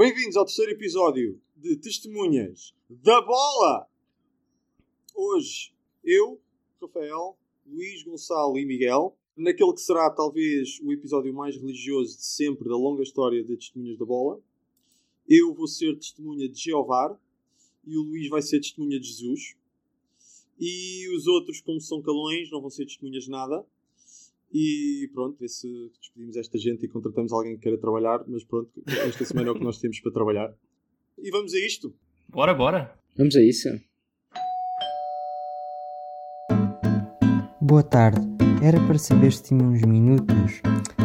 [0.00, 3.86] Bem-vindos ao terceiro episódio de Testemunhas da Bola!
[5.14, 6.40] Hoje, eu,
[6.80, 12.66] Rafael, Luís, Gonçalo e Miguel, naquele que será talvez o episódio mais religioso de sempre
[12.66, 14.40] da longa história de Testemunhas da Bola.
[15.28, 17.14] Eu vou ser testemunha de Jeová
[17.86, 19.54] e o Luís vai ser testemunha de Jesus.
[20.58, 23.66] E os outros, como são calões, não vão ser testemunhas de nada.
[24.52, 25.68] E pronto, ver se
[26.00, 28.24] despedimos esta gente e contratamos alguém que queira trabalhar.
[28.26, 30.52] Mas pronto, esta semana é o que nós temos para trabalhar.
[31.18, 31.94] E vamos a isto.
[32.28, 32.98] Bora, bora.
[33.16, 33.68] Vamos a isso.
[37.60, 38.20] Boa tarde.
[38.62, 40.60] Era para saber se tinha uns minutos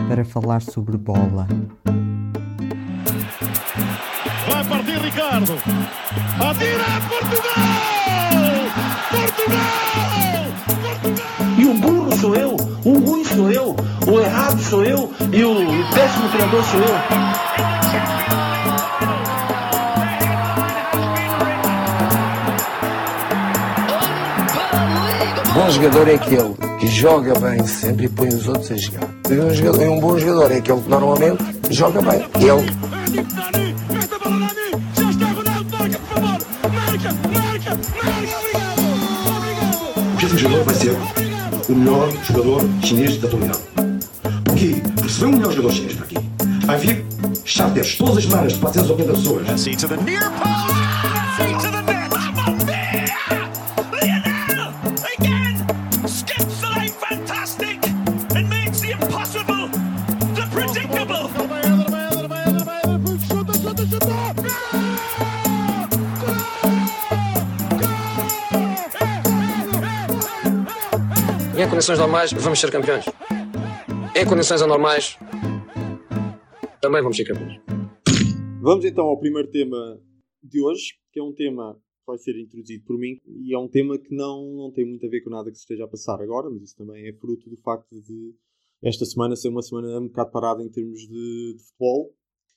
[0.07, 1.47] para falar sobre bola.
[4.49, 5.53] Vai partir Ricardo.
[6.41, 7.65] Atira Portugal!
[9.11, 9.55] Portugal!
[10.41, 10.54] Portugal!
[14.15, 16.95] O errado sou eu e o, o péssimo treinador sou eu.
[25.53, 29.09] Bom jogador é aquele que joga bem sempre e põe os outros a jogar.
[29.29, 32.25] E um, jogador, e um bom jogador é aquele que normalmente joga bem.
[32.35, 32.85] Ele!
[40.07, 40.97] O próximo jogador vai ser
[41.69, 43.74] o melhor jogador chinês da atualidade.
[45.15, 46.15] Porque receber o melhor jogador chinês para aqui,
[46.65, 47.05] vai vir
[47.45, 49.47] charters todas as semanas de 480 pessoas.
[49.47, 50.75] Messi to the near post!
[51.37, 52.09] Messi to the net!
[53.93, 54.73] Lionel!
[55.17, 56.07] Again!
[56.07, 57.79] Skips the line fantastic!
[58.35, 59.69] And makes the impossible
[60.35, 61.31] the predictable!
[71.57, 73.05] Em condições normais, vamos ser campeões.
[74.17, 75.17] Em condições anormais,
[76.79, 77.59] também vamos ser campeões.
[78.61, 80.01] Vamos então ao primeiro tema
[80.41, 83.67] de hoje, que é um tema que vai ser introduzido por mim e é um
[83.67, 86.21] tema que não, não tem muito a ver com nada que se esteja a passar
[86.21, 88.33] agora, mas isso também é fruto do facto de
[88.81, 92.15] esta semana ser uma semana um bocado parada em termos de, de futebol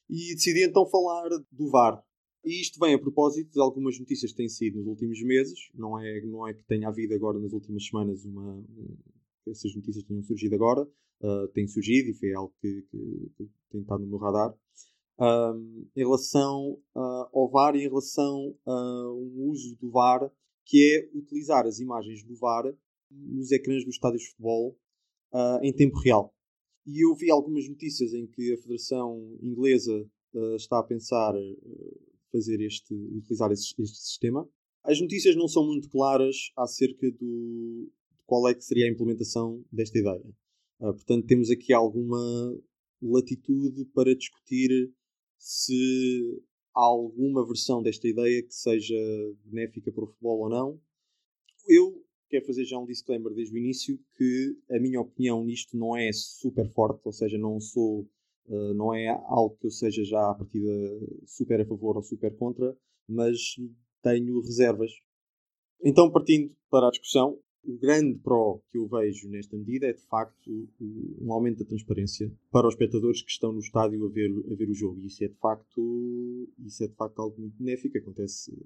[0.08, 2.00] e decidi então falar do VAR.
[2.44, 5.98] E isto vem a propósito de algumas notícias que têm sido nos últimos meses, não
[5.98, 8.96] é, não é que tenha havido agora nas últimas semanas uma, um,
[9.48, 10.86] essas notícias tenham surgido agora,
[11.22, 14.54] uh, têm surgido e foi algo que, que, que tem estado no meu radar
[15.18, 20.30] um, em relação uh, ao VAR e em relação a um uso do VAR,
[20.64, 22.64] que é utilizar as imagens do VAR
[23.10, 24.78] nos ecrãs dos estádios de futebol
[25.32, 26.34] uh, em tempo real.
[26.86, 31.34] E eu vi algumas notícias em que a Federação Inglesa uh, está a pensar
[32.30, 34.48] fazer este, utilizar este, este, sistema.
[34.84, 39.64] As notícias não são muito claras acerca do, de qual é que seria a implementação
[39.72, 40.24] desta ideia.
[40.78, 42.18] Portanto, temos aqui alguma
[43.02, 44.92] latitude para discutir
[45.38, 46.42] se
[46.74, 48.96] há alguma versão desta ideia que seja
[49.44, 50.80] benéfica para o futebol ou não.
[51.66, 55.96] Eu quero fazer já um disclaimer desde o início que a minha opinião nisto não
[55.96, 58.08] é super forte, ou seja, não sou
[58.46, 60.70] uh, não é algo que eu seja já a partida
[61.26, 62.76] super a favor ou super contra,
[63.08, 63.38] mas
[64.02, 64.92] tenho reservas.
[65.82, 67.38] Então, partindo para a discussão,
[67.68, 70.66] o grande pró que eu vejo nesta medida é de facto
[71.20, 74.70] um aumento da transparência para os espectadores que estão no estádio a ver, a ver
[74.70, 74.98] o jogo.
[75.02, 77.98] E isso é de facto, isso é de facto algo muito benéfico.
[77.98, 78.56] Acontece,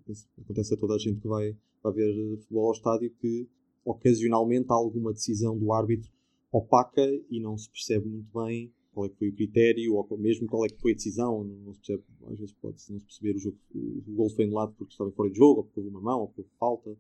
[0.40, 3.48] acontece a toda a gente que vai, vai ver futebol ao estádio que
[3.84, 6.08] ocasionalmente há alguma decisão do árbitro
[6.52, 10.46] opaca e não se percebe muito bem qual é que foi o critério ou mesmo
[10.46, 11.42] qual é que foi a decisão.
[11.42, 14.74] Não se percebe, às vezes pode-se não se perceber o jogo, o gol foi anulado
[14.78, 16.96] porque estava fora de jogo, ou porque houve uma mão, ou porque houve falta.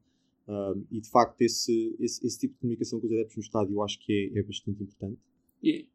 [0.48, 3.74] Um, e de facto, esse, esse, esse, tipo de comunicação com os adeptos no estádio
[3.74, 5.18] eu acho que é, é bastante importante.
[5.62, 5.86] E...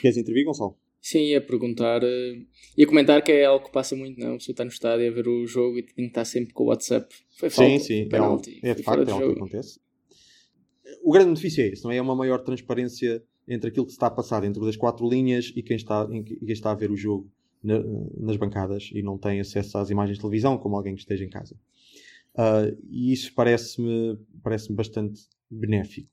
[0.00, 0.76] Queres intervir, Gonçalo?
[1.00, 4.34] Sim, ia perguntar, uh, ia comentar que é algo que passa muito, não?
[4.34, 6.64] A pessoa está no estádio a ver o jogo e tem que estar sempre com
[6.64, 7.14] o WhatsApp.
[7.38, 9.78] Foi falta, sim, sim, penalty, é, é de facto, é algo que acontece.
[11.04, 11.98] O grande benefício é esse, não é?
[11.98, 15.52] É uma maior transparência entre aquilo que se está a passar dentro das quatro linhas
[15.54, 17.30] e quem está, em, quem está a ver o jogo
[17.62, 17.78] na,
[18.18, 21.30] nas bancadas e não tem acesso às imagens de televisão, como alguém que esteja em
[21.30, 21.56] casa.
[22.36, 26.10] Uh, e isso parece-me parece bastante benéfico.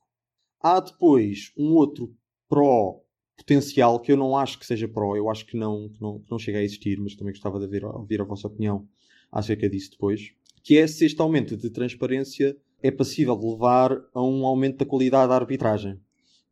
[0.61, 2.15] Há depois um outro
[2.47, 3.01] pró
[3.35, 6.31] potencial que eu não acho que seja pró, eu acho que não, que não, que
[6.31, 8.87] não chega a existir, mas também gostava de ouvir, ouvir a vossa opinião
[9.31, 10.31] acerca disso depois,
[10.63, 14.85] que é se este aumento de transparência é passível de levar a um aumento da
[14.85, 15.99] qualidade da arbitragem,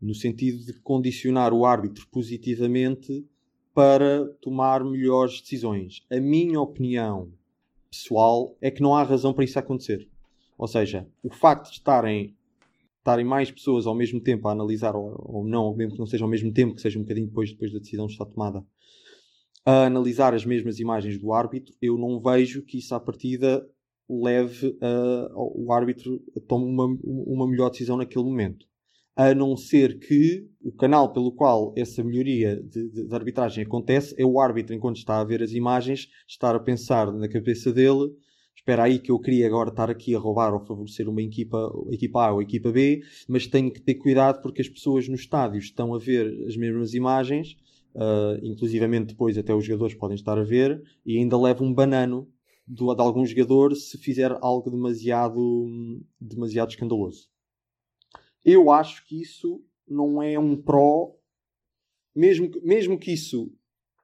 [0.02, 3.26] no sentido de condicionar o árbitro positivamente
[3.74, 6.04] para tomar melhores decisões.
[6.10, 7.32] A minha opinião
[7.92, 10.08] pessoal é que não há razão para isso acontecer.
[10.58, 12.36] Ou seja, o facto de estarem,
[13.00, 16.24] estarem mais pessoas ao mesmo tempo a analisar, ou, ou não, mesmo que não seja
[16.24, 18.66] ao mesmo tempo, que seja um bocadinho depois, depois da decisão estar tomada,
[19.66, 23.68] a analisar as mesmas imagens do árbitro, eu não vejo que isso à partida
[24.10, 24.78] leve
[25.34, 28.66] o árbitro a tomar uma, uma melhor decisão naquele momento.
[29.16, 34.16] A não ser que o canal pelo qual essa melhoria de, de, de arbitragem acontece
[34.18, 38.12] é o árbitro, enquanto está a ver as imagens, estar a pensar na cabeça dele
[38.62, 42.28] espera aí que eu queria agora estar aqui a roubar ou favorecer uma equipa, equipa
[42.28, 45.94] A ou equipa B, mas tenho que ter cuidado porque as pessoas no estádio estão
[45.96, 47.58] a ver as mesmas imagens,
[47.96, 52.28] uh, inclusivamente depois até os jogadores podem estar a ver, e ainda leva um banano
[52.68, 55.66] do, de algum jogador se fizer algo demasiado,
[56.20, 57.31] demasiado escandaloso.
[58.44, 61.16] Eu acho que isso não é um pró,
[62.16, 63.52] mesmo, mesmo que isso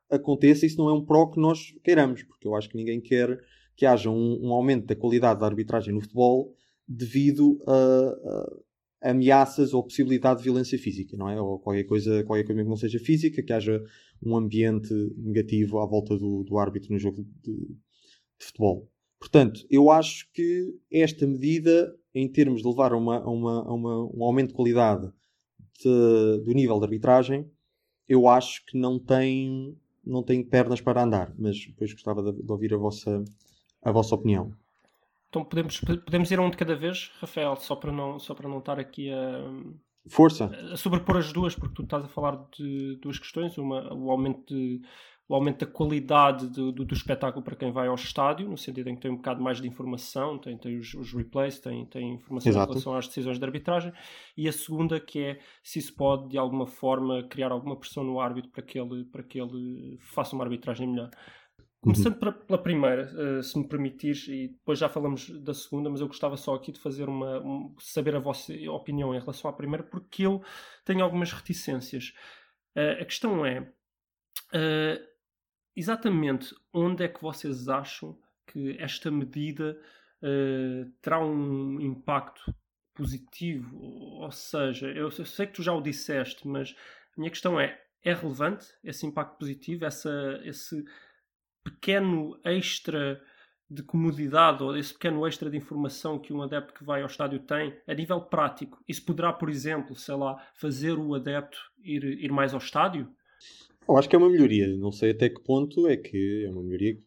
[0.10, 3.39] aconteça, isso não é um pró que nós queiramos, porque eu acho que ninguém quer
[3.75, 6.56] que haja um, um aumento da qualidade da arbitragem no futebol
[6.88, 11.39] devido a, a, ameaças ou possibilidade de violência física, não é?
[11.39, 13.84] Ou qualquer coisa, qualquer coisa que não seja física, que haja
[14.24, 18.89] um ambiente negativo à volta do, do árbitro no jogo de, de futebol.
[19.19, 23.74] Portanto, eu acho que esta medida, em termos de levar a, uma, a, uma, a
[23.74, 25.12] uma, um aumento de qualidade
[25.84, 27.50] de, do nível de arbitragem,
[28.08, 31.34] eu acho que não tem, não tem pernas para andar.
[31.38, 33.24] Mas depois gostava de, de ouvir a vossa,
[33.81, 34.54] a vossa opinião.
[35.30, 38.48] Então podemos, podemos ir a um de cada vez, Rafael, só para não, só para
[38.48, 39.44] não estar aqui a,
[40.08, 40.46] Força.
[40.72, 44.54] a sobrepor as duas, porque tu estás a falar de duas questões, uma, o aumento
[44.54, 44.81] de
[45.29, 48.89] o aumento da qualidade do, do, do, espetáculo para quem vai ao estádio, no sentido
[48.89, 52.13] em que tem um bocado mais de informação, tem, tem os, os replays, tem, tem
[52.13, 52.65] informação Exato.
[52.65, 53.91] em relação às decisões de arbitragem,
[54.38, 58.21] e a segunda que é se isso pode de alguma forma criar alguma pressão no
[58.21, 61.09] árbitro para que ele, para que ele faça uma arbitragem melhor.
[61.81, 62.31] Começando uhum.
[62.31, 66.35] pela primeira, uh, se me permitires, e depois já falamos da segunda, mas eu gostava
[66.35, 67.39] só aqui de fazer uma.
[67.39, 70.41] Um, saber a vossa opinião em relação à primeira, porque eu
[70.83, 72.13] tenho algumas reticências.
[72.75, 75.17] Uh, a questão é uh,
[75.77, 79.79] exatamente onde é que vocês acham que esta medida
[81.01, 82.53] terá um impacto
[82.95, 83.77] positivo?
[83.79, 86.75] Ou seja, eu, eu sei que tu já o disseste, mas
[87.15, 90.83] a minha questão é: é relevante esse impacto positivo, essa, esse
[91.63, 93.21] pequeno extra
[93.69, 97.39] de comodidade ou esse pequeno extra de informação que um adepto que vai ao estádio
[97.39, 98.81] tem a nível prático.
[98.88, 103.13] Isso poderá, por exemplo, sei lá, fazer o adepto ir, ir mais ao estádio?
[103.88, 104.68] Eu acho que é uma melhoria.
[104.75, 106.98] Não sei até que ponto é que é uma melhoria.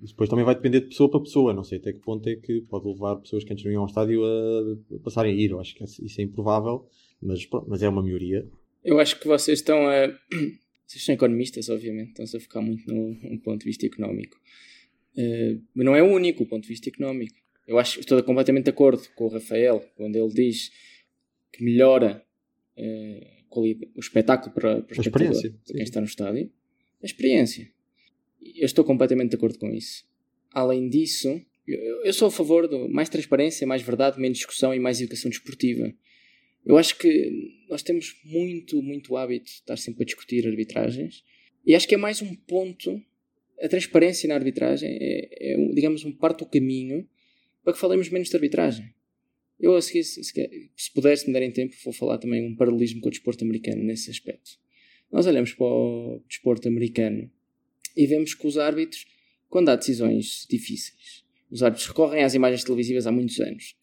[0.00, 1.52] Depois também vai depender de pessoa para pessoa.
[1.54, 3.88] Não sei até que ponto é que pode levar pessoas que antes não iam ao
[3.88, 5.50] estádio a, passarem a ir.
[5.50, 6.88] Eu acho que isso é improvável,
[7.22, 8.48] mas, mas é uma melhoria.
[8.82, 10.08] Eu acho que vocês estão a
[10.90, 14.36] vocês são economistas, obviamente, estão-se a focar muito no, ponto de vista económico.
[15.16, 17.36] Uh, mas não é o único o ponto de vista económico.
[17.64, 20.72] Eu acho, estou completamente de acordo com o Rafael quando ele diz
[21.52, 22.24] que melhora
[22.76, 26.50] uh, o espetáculo para, para, o para quem está no estádio.
[27.02, 27.68] A experiência.
[28.40, 30.04] Eu estou completamente de acordo com isso.
[30.52, 34.78] Além disso, eu, eu sou a favor de mais transparência, mais verdade, menos discussão e
[34.78, 35.92] mais educação desportiva.
[36.64, 41.24] Eu acho que nós temos muito, muito hábito de estar sempre a discutir arbitragens
[41.64, 43.02] e acho que é mais um ponto.
[43.60, 47.06] A transparência na arbitragem é, é digamos, um parte do caminho
[47.62, 48.94] para que falemos menos de arbitragem.
[49.60, 53.10] Eu, se, se puder, se me derem tempo, vou falar também um paralelismo com o
[53.10, 54.52] desporto americano nesse aspecto.
[55.12, 57.30] Nós olhamos para o desporto americano
[57.96, 59.04] e vemos que os árbitros,
[59.48, 63.76] quando há decisões difíceis, os árbitros recorrem às imagens televisivas há muitos anos.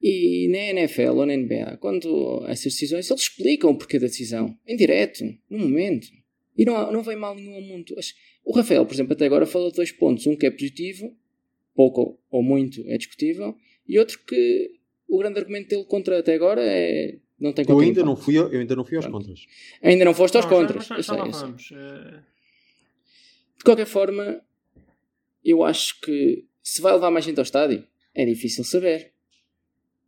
[0.00, 4.56] E na NFL ou na NBA, quando essas decisões, eles explicam o porquê da decisão,
[4.66, 6.06] em direto, no momento.
[6.56, 7.94] E não, não vem mal nenhum ao mundo.
[8.44, 10.26] O Rafael, por exemplo, até agora falou de dois pontos.
[10.26, 11.16] Um que é positivo,
[11.74, 13.56] pouco ou muito é discutível,
[13.88, 14.70] e outro que
[15.14, 18.48] o grande argumento dele contra até agora é não tem eu ainda não fui Eu
[18.48, 19.18] ainda não fui aos Pronto.
[19.18, 19.46] contras.
[19.82, 20.86] Ainda não foste aos não, contras.
[20.86, 21.76] Já, já, já sei, sei.
[21.76, 22.20] Eh.
[23.58, 24.40] De qualquer forma,
[25.44, 29.12] eu acho que se vai levar mais gente ao estádio, é difícil saber.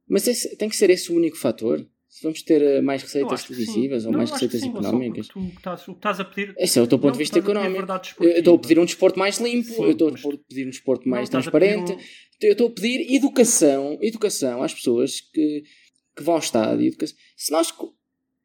[0.09, 1.85] Mas esse, tem que ser esse o único fator?
[2.17, 5.29] Se vamos ter eh, mais receitas televisivas ou não, mais receitas sim, económicas.
[5.29, 6.55] Tu estás, estás a pedir.
[6.57, 7.87] Esse é o teu ponto de vista económico.
[8.21, 10.13] Eu estou a pedir um desporto mais limpo, sim, eu estou a
[10.49, 11.99] pedir um desporto mais transparente, um...
[12.41, 15.65] eu estou a pedir educação, educação às pessoas que,
[16.17, 16.91] que vão ao estádio.
[17.37, 17.71] Se nós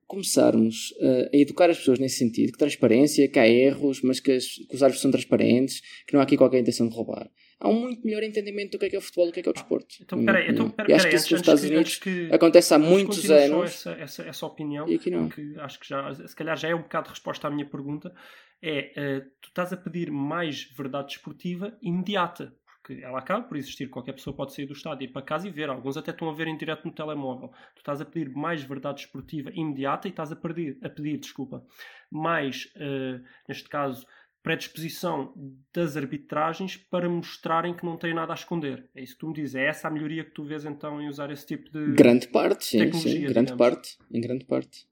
[0.05, 4.33] começarmos uh, a educar as pessoas nesse sentido, que transparência, que há erros, mas que,
[4.33, 7.31] as, que os árbitros são transparentes, que não há aqui qualquer intenção de roubar
[7.61, 9.43] há um muito melhor entendimento do que é, que é o futebol do que é,
[9.43, 9.95] que é o desporto.
[10.01, 13.65] Então, peraí, então, peraí, acho que isso nos Estados Unidos que, acontece há muitos anos.
[13.65, 15.29] Essa, essa, essa opinião, e aqui não.
[15.29, 18.13] que acho que já, se calhar já é um bocado de resposta à minha pergunta,
[18.61, 23.87] é, uh, tu estás a pedir mais verdade desportiva imediata, porque ela acaba por existir,
[23.89, 26.33] qualquer pessoa pode sair do estádio, ir para casa e ver, alguns até estão a
[26.33, 27.49] ver em direto no telemóvel.
[27.75, 31.63] Tu estás a pedir mais verdade desportiva imediata e estás a pedir, a pedir desculpa,
[32.09, 34.05] mais, uh, neste caso,
[34.43, 35.33] predisposição
[35.73, 38.89] das arbitragens para mostrarem que não têm nada a esconder.
[38.95, 39.55] É isso que tu me dizes.
[39.55, 41.93] É essa a melhoria que tu vês então em usar esse tipo de.
[41.93, 43.21] Grande parte, sim, sim.
[43.21, 43.51] Grande digamos.
[43.51, 43.97] parte.
[44.11, 44.87] Em grande parte.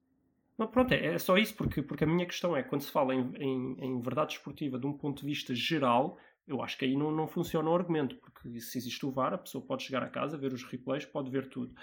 [0.57, 3.15] Não, pronto, é, é só isso, porque, porque a minha questão é, quando se fala
[3.15, 6.97] em, em, em verdade esportiva de um ponto de vista geral, eu acho que aí
[6.97, 10.09] não, não funciona o argumento, porque se existe o VAR, a pessoa pode chegar a
[10.09, 11.73] casa, ver os replays, pode ver tudo.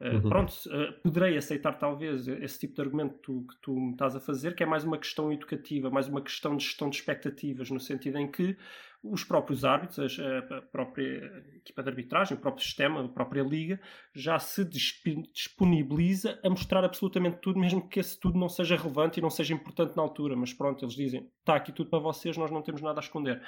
[0.00, 0.28] Uh, Uhum.
[0.28, 4.16] Pronto, uh, poderei aceitar talvez esse tipo de argumento que tu, que tu me estás
[4.16, 7.70] a fazer, que é mais uma questão educativa, mais uma questão de gestão de expectativas,
[7.70, 8.56] no sentido em que
[9.04, 13.78] os próprios árbitros, a, própria equipa de arbitragem, o próprio sistema, a própria liga,
[14.14, 19.20] já se disp- disponibiliza a mostrar absolutamente tudo, mesmo que esse tudo não seja relevante
[19.20, 20.34] e não seja importante na altura.
[20.34, 23.42] Mas pronto, eles dizem: está aqui tudo para vocês, nós não temos nada a esconder.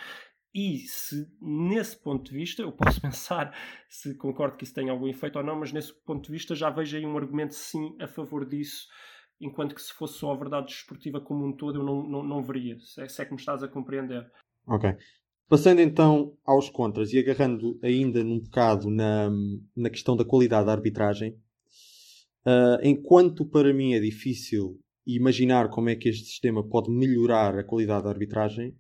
[0.55, 3.55] E se nesse ponto de vista, eu posso pensar
[3.89, 6.71] se concordo que isso tem algum efeito ou não, mas nesse ponto de vista já
[6.71, 8.87] vejo aí um argumento sim a favor disso,
[9.41, 12.43] enquanto que se fosse só a verdade desportiva como um todo eu não, não, não
[12.43, 14.31] veria, se é, se é que me estás a compreender.
[14.67, 14.97] Ok.
[15.49, 19.31] Passando então aos contras e agarrando ainda num bocado na,
[19.77, 21.39] na questão da qualidade da arbitragem,
[22.47, 27.65] ah, enquanto para mim é difícil imaginar como é que este sistema pode melhorar a
[27.65, 28.77] qualidade da arbitragem,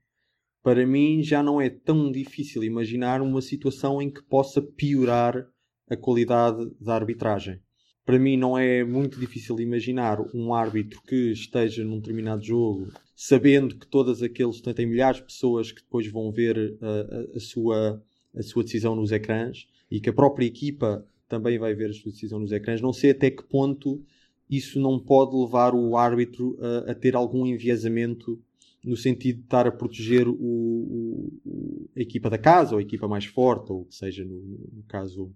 [0.66, 5.46] para mim já não é tão difícil imaginar uma situação em que possa piorar
[5.88, 7.60] a qualidade da arbitragem.
[8.04, 13.76] Para mim não é muito difícil imaginar um árbitro que esteja num determinado jogo sabendo
[13.76, 18.02] que todas aqueles tem milhares de pessoas que depois vão ver uh, a, a sua,
[18.34, 22.10] a sua decisão nos ecrãs e que a própria equipa também vai ver a sua
[22.10, 22.80] decisão nos ecrãs.
[22.80, 24.04] Não sei até que ponto
[24.50, 28.42] isso não pode levar o árbitro a, a ter algum enviesamento
[28.86, 33.06] no sentido de estar a proteger o, o- a equipa da casa ou a equipa
[33.08, 34.38] mais forte, ou o que seja no,
[34.72, 35.34] no caso,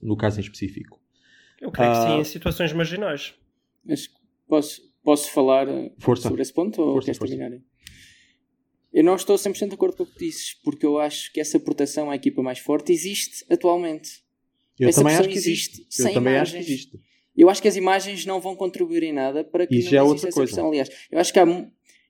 [0.00, 0.98] no caso em específico.
[1.60, 2.06] Eu creio que Ah.
[2.16, 3.34] sim, em situações marginais.
[3.84, 4.08] Mas
[4.48, 6.22] posso, posso falar uh, Força.
[6.28, 7.36] sobre esse ponto ou Força, queres força.
[7.36, 7.60] terminar?
[8.92, 11.60] Eu não estou 100% de acordo com o que dizes, porque eu acho que essa
[11.60, 14.22] proteção à equipa mais forte existe atualmente.
[14.78, 15.80] Eu Essa também acho que existe.
[15.82, 16.74] existe, Eu sem também acho que imagens.
[16.80, 17.00] existe.
[17.36, 19.98] Eu acho que as imagens não vão contribuir em nada para que Isso não já
[19.98, 20.52] é exista outra essa coisa.
[20.52, 20.68] pressão.
[20.68, 21.46] Aliás, eu acho que há,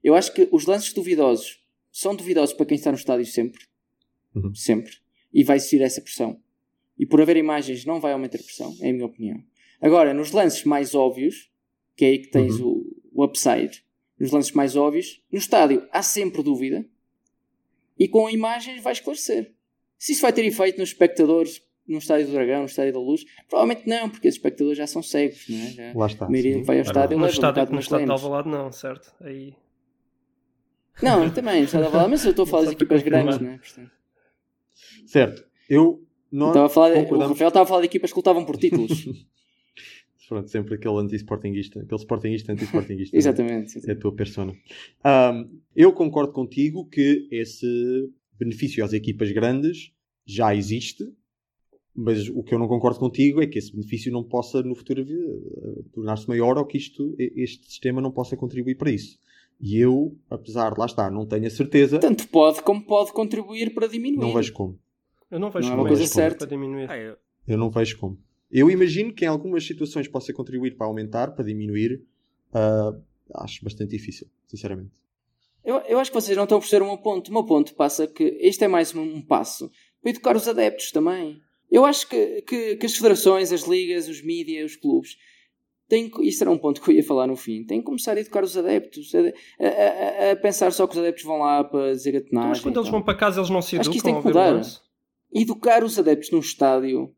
[0.02, 1.60] eu acho que os lances duvidosos
[1.92, 3.60] são duvidosos para quem está no estádio sempre.
[4.34, 4.54] Uhum.
[4.54, 4.92] Sempre.
[5.32, 6.40] E vai existir essa pressão.
[6.98, 9.42] E por haver imagens não vai aumentar a pressão, é a minha opinião.
[9.80, 11.50] Agora, nos lances mais óbvios,
[11.96, 12.84] que é aí que tens Uhum.
[13.12, 13.82] o, o upside,
[14.18, 16.86] nos lances mais óbvios, no estádio há sempre dúvida
[17.98, 19.52] e com imagens vai esclarecer.
[19.98, 23.24] Se isso vai ter efeito nos espectadores no Estádio do Dragão, no Estádio da Luz,
[23.48, 25.70] provavelmente não, porque os espectadores já são cegos, não é?
[25.70, 26.26] Já, Lá está.
[26.26, 26.62] a maioria sim.
[26.62, 28.12] vai ao estádio no um estádio, bocado no estádio de.
[28.12, 29.12] Alvalade não, certo?
[29.20, 29.54] Aí...
[31.02, 33.50] Não, eu também, estádio de Alvalade, mas eu estou a falar para equipas grandes, não
[33.50, 33.58] é?
[33.58, 33.90] Portanto,
[35.06, 35.44] Certo.
[35.68, 35.82] Eu.
[35.82, 38.56] eu Nós estava a falar, o Rafael estava a falar de equipas que lutavam por
[38.56, 39.08] títulos.
[40.28, 43.16] Pronto, sempre aquele anti-sportinguista, aquele sportinguista anti-sportinguista.
[43.16, 43.90] Exatamente.
[43.90, 44.54] É a tua persona.
[45.02, 47.66] Ahm, eu concordo contigo que esse
[48.38, 49.92] benefício às equipas grandes
[50.24, 51.04] já existe,
[51.92, 55.02] mas o que eu não concordo contigo é que esse benefício não possa no futuro
[55.02, 59.18] a tornar-se maior ou que isto, este sistema não possa contribuir para isso.
[59.60, 63.74] E eu, apesar de lá estar, não tenho a certeza, Tanto pode como pode contribuir
[63.74, 64.20] para diminuir.
[64.24, 64.78] não vejo como.
[65.30, 66.38] Eu não vejo Não é como uma coisa certa.
[66.38, 66.90] para diminuir.
[66.90, 68.18] Ah, eu- Eu não vejo como.
[68.50, 72.02] Eu imagino que em algumas situações possa contribuir para aumentar, para diminuir.
[72.52, 72.92] Ah,
[73.36, 74.92] acho bastante difícil, sinceramente.
[75.64, 77.28] Eu, eu acho que vocês não estão a perceber o meu ponto.
[77.28, 80.90] O meu ponto passa que este é mais um, um passo para educar os adeptos
[80.90, 81.40] também.
[81.70, 85.16] Eu acho que, que, que as federações, as ligas, os mídias, os clubes
[86.10, 88.20] que- isso era um ponto que eu ia falar no fim, têm que começar a
[88.20, 91.92] educar os adeptos, a, a- a- a pensar só que os adeptos vão lá para
[91.92, 92.48] dizer Então, atenar.
[92.50, 94.38] mas quando eles vão para casa eles não se Acho que isso educam tem que
[94.38, 94.62] mudar.
[95.32, 97.12] Educar os adeptos num estádio.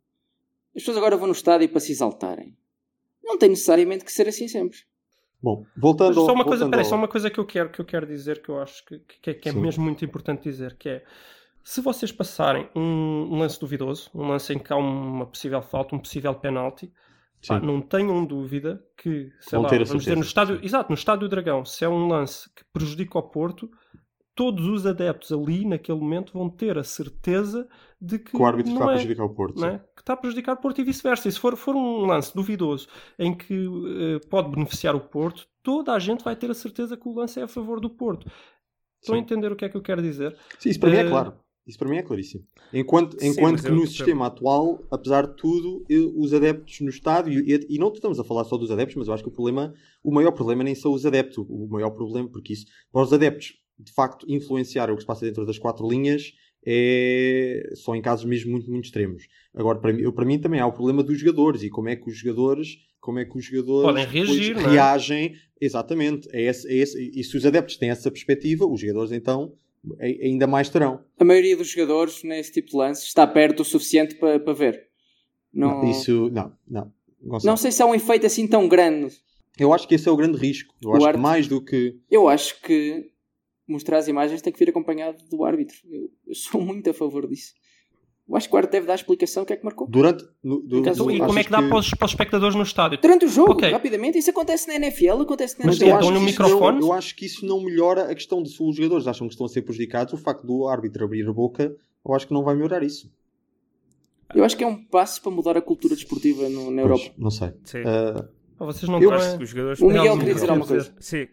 [0.75, 2.57] As pessoas agora vão no estádio para se exaltarem.
[3.23, 4.79] Não tem necessariamente que ser assim sempre.
[5.43, 7.71] Bom, voltando Mas só ao- uma coisa, peraí, ao- só uma coisa que eu quero,
[7.71, 10.43] que eu quero dizer que eu acho que, que, é- que é mesmo muito importante
[10.45, 11.05] dizer, que é
[11.65, 15.95] se vocês passarem um, um lance duvidoso, um lance em que há uma possível falta,
[15.95, 16.93] um possível penalti,
[17.47, 17.67] pá, Sim.
[17.67, 20.95] não tenham dúvida que, sei Vão lá, ter a vamos dizer no estádio, exato, no
[20.95, 23.71] estádio do Dragão, se é um lance que prejudica o Porto,
[24.35, 27.69] todos os adeptos ali naquele momento vão ter a certeza
[28.01, 29.65] de que, que o árbitro não está a é, prejudicar o Porto.
[29.65, 29.79] é?
[29.95, 31.29] que está a prejudicar o Porto e vice-versa.
[31.29, 35.93] E se for, for um lance duvidoso em que eh, pode beneficiar o Porto, toda
[35.93, 38.27] a gente vai ter a certeza que o lance é a favor do Porto.
[39.01, 39.23] Estão a Sim.
[39.25, 40.37] entender o que é que eu quero dizer?
[40.59, 41.35] Sim, isso para mim é Eh, claro.
[41.67, 42.45] Isso para mim é claríssimo.
[42.73, 46.89] Enquanto, Sim, enquanto que eu no sistema atual, apesar de tudo, eh, os adeptos no
[46.89, 49.33] estádio, e, e não estamos a falar só dos adeptos, mas eu acho que o
[49.33, 51.39] problema, o maior problema nem são os adeptos.
[51.39, 55.25] O maior problema, porque isso, para os adeptos, de facto, influenciar o que se passa
[55.25, 56.33] dentro das quatro linhas
[56.65, 59.25] é só em casos mesmo muito, muito extremos.
[59.55, 61.97] Agora, para mim, eu- para mim também há o problema dos jogadores e como é
[61.97, 64.61] que os jogadores como é que os jogadores Podem reagir, é?
[64.61, 65.35] reagem.
[65.61, 66.29] Exatamente.
[66.33, 69.55] É esse, é esse- e se os adeptos têm essa perspectiva, os jogadores então
[70.01, 71.05] ainda mais terão.
[71.19, 74.89] A maioria dos jogadores nesse tipo de lance está perto o suficiente para, para ver.
[75.53, 76.93] Não, Isso, não, não.
[77.21, 77.51] Gonçalo.
[77.51, 79.15] não sei se há um efeito assim tão grande.
[79.59, 80.75] Eu acho que esse é o grande risco.
[80.83, 81.97] Eu O acho que árbitro- mais do que.
[82.11, 83.11] Eu acho que
[83.69, 85.77] mostrar as imagens tem que vir acompanhado do árbitro.
[85.91, 87.53] Eu, eu sou muito a favor disso.
[88.33, 89.87] Eu acho que o árbitro deve dar a explicação do que é que marcou.
[89.87, 90.25] Durante.
[90.43, 92.99] No, do, Então, e como é que dá Para, os, para os espectadores no estádio?
[92.99, 93.71] Durante o jogo, Ok.
[93.71, 94.17] rapidamente.
[94.17, 96.05] Isso acontece na NFL, acontece na Mas Mas NFL.
[96.07, 96.81] eu no que isso microfone?
[96.81, 99.35] não, eu acho que isso não melhora a questão de se os jogadores acham que
[99.35, 100.15] estão a ser prejudicados.
[100.15, 103.13] O facto do árbitro abrir a boca, eu acho que não vai melhorar isso.
[104.35, 107.05] Eu acho que é um passo para mudar a cultura desportiva no- na Europa.
[107.09, 107.53] Pois, não sei.
[107.65, 107.83] Sim.
[107.87, 108.27] Ah,
[108.65, 109.81] Vocês não Eu acho que os jogadores.
[109.81, 110.95] O Miguel Não, queria dizer alguma coisa.
[110.99, 111.27] Sim.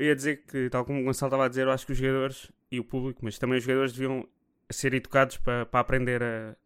[0.00, 1.98] Eu ia dizer que, tal como o Gonçalo estava a dizer, eu acho que os
[1.98, 4.26] jogadores e o público, mas também os jogadores deviam
[4.72, 6.56] ser educados para, para aprender a,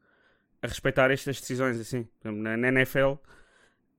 [0.62, 1.78] a respeitar estas decisões.
[1.78, 2.06] Assim.
[2.22, 3.14] Na, na NFL,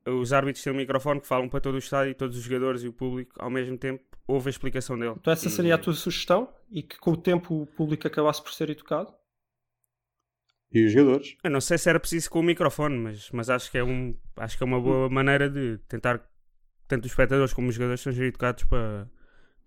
[0.06, 2.84] os árbitros têm um microfone que falam para todo o estádio e todos os jogadores
[2.84, 5.16] e o público ao mesmo tempo ouve a explicação dele.
[5.20, 6.54] Então essa seria a tua sugestão?
[6.70, 9.14] E que com o tempo o público acabasse por ser educado?
[10.72, 11.36] e os jogadores?
[11.44, 14.16] Eu não sei se era preciso com o microfone, mas, mas acho, que é um,
[14.36, 16.26] acho que é uma boa maneira de tentar que
[16.88, 19.10] tanto os espectadores como os jogadores sejam educados para,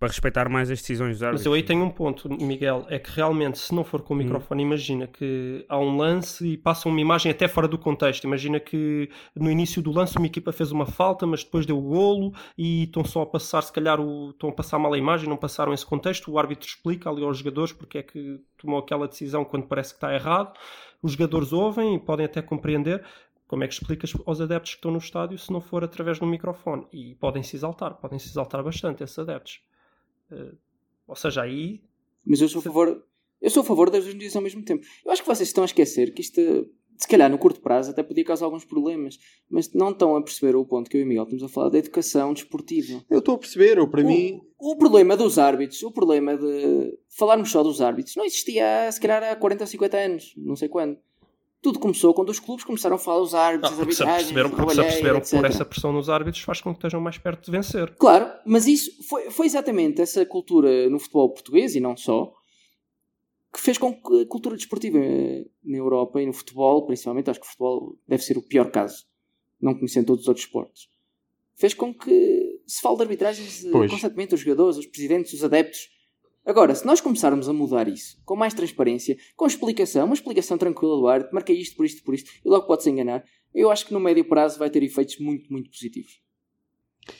[0.01, 1.41] para respeitar mais as decisões dos árbitros.
[1.41, 4.17] Mas eu aí tenho um ponto, Miguel, é que realmente se não for com o
[4.17, 8.23] microfone, imagina que há um lance e passa uma imagem até fora do contexto.
[8.23, 11.81] Imagina que no início do lance uma equipa fez uma falta, mas depois deu o
[11.83, 15.29] golo e estão só a passar, se calhar, o, estão a passar mal a imagem,
[15.29, 16.31] não passaram esse contexto.
[16.31, 19.97] O árbitro explica ali aos jogadores porque é que tomou aquela decisão quando parece que
[19.97, 20.51] está errado.
[20.99, 23.05] Os jogadores ouvem e podem até compreender.
[23.45, 26.25] Como é que explicas aos adeptos que estão no estádio se não for através do
[26.25, 26.87] microfone?
[26.91, 29.61] E podem se exaltar, podem se exaltar bastante esses adeptos.
[30.31, 30.53] Eh,
[31.07, 31.81] ou seja, aí
[32.25, 33.03] Mas eu sou a favor.
[33.41, 34.85] Eu sou a favor das duas medidas ao mesmo tempo.
[35.03, 36.39] Eu acho que vocês estão a esquecer que isto,
[36.95, 39.17] se calhar no curto prazo, até podia causar alguns problemas.
[39.49, 41.69] Mas não estão a perceber o ponto que eu e o Miguel estamos a falar
[41.69, 43.03] da educação desportiva.
[43.09, 44.39] Eu estou a perceber, eu, para mim.
[44.59, 49.01] O, o problema dos árbitros, o problema de falarmos só dos árbitros, não existia se
[49.01, 50.97] calhar há 40 ou 50 anos, não sei quando.
[51.61, 54.79] Tudo começou quando os clubes começaram a falar dos árbitros, Ah, se aperceberam, porque se
[54.79, 57.93] aperceberam por essa pressão nos árbitros faz com que estejam mais perto de vencer.
[57.97, 62.33] Claro, mas isso foi, foi exatamente essa cultura no futebol português e não só
[63.53, 67.39] que fez com que a cultura desportiva eh, na Europa e no futebol, principalmente, acho
[67.39, 69.05] que o futebol deve ser o pior caso,
[69.61, 70.87] não conhecendo todos os outros esportes,
[71.55, 73.91] fez com que se fale de arbitragens eh, Pois.
[73.91, 75.89] constantemente, os jogadores, os presidentes, os adeptos.
[76.45, 80.95] Agora, se nós começarmos a mudar isso, com mais transparência, com explicação, uma explicação tranquila
[80.95, 83.23] do árbitro, marquei isto por isto por isto, e logo pode-se enganar,
[83.53, 86.19] eu acho que no médio prazo vai ter efeitos muito, muito positivos.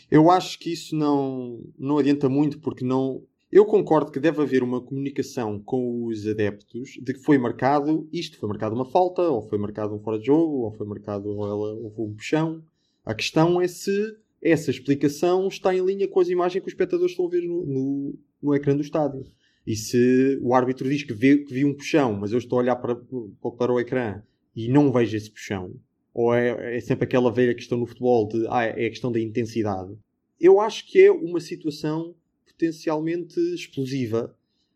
[0.09, 3.23] Eu acho que isso não, não adianta muito porque não.
[3.51, 8.37] Eu concordo que deve haver uma comunicação com os adeptos de que foi marcado isto,
[8.39, 11.45] foi marcado uma falta, ou foi marcado um fora de jogo, ou foi marcado ou
[11.45, 12.63] ela houve um puxão.
[13.05, 17.11] A questão é se essa explicação está em linha com as imagens que os espectadores
[17.11, 19.25] estão a ver no, no, no ecrã do estádio.
[19.65, 22.61] E se o árbitro diz que, vê, que viu um puxão, mas eu estou a
[22.61, 24.21] olhar para, para o ecrã
[24.55, 25.75] e não vejo esse puxão,
[26.13, 29.19] ou é, é sempre aquela velha questão no futebol de ah, é a questão da
[29.19, 29.93] intensidade.
[30.39, 34.35] Eu acho que é uma situação potencialmente explosiva.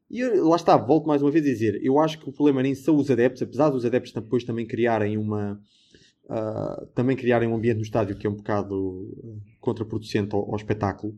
[0.09, 2.61] E eu- lá está, volto mais uma vez a dizer, eu acho que o problema
[2.61, 5.59] nem são os adeptos, apesar dos adeptos depois também criarem uma
[6.29, 11.15] ah, também criarem um ambiente no estádio que é um bocado contraproducente ao, ao espetáculo.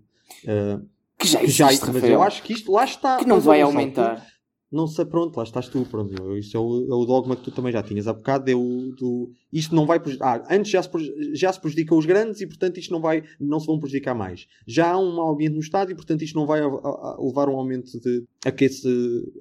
[0.48, 0.82] Ah,
[1.18, 3.18] Que já existe, já, mas Rafael, eu acho que isto lá está.
[3.18, 4.26] que não mas, vai aumentar.
[4.72, 6.14] não sei, pronto, lá estás tu, pronto.
[6.22, 8.52] eu- Isso é o, é o dogma que tu também já tinhas há bocado.
[8.52, 10.44] É o, do, isto não vai prejudicar.
[10.48, 10.90] Ah, antes já se,
[11.34, 14.46] já se prejudicam os grandes e, portanto, isto não, vai, não se vão prejudicar mais.
[14.68, 17.24] Já há um mau ambiente no estádio e, portanto, isto não vai a- a- a
[17.24, 18.24] levar a um aumento de.
[18.46, 18.88] a que esse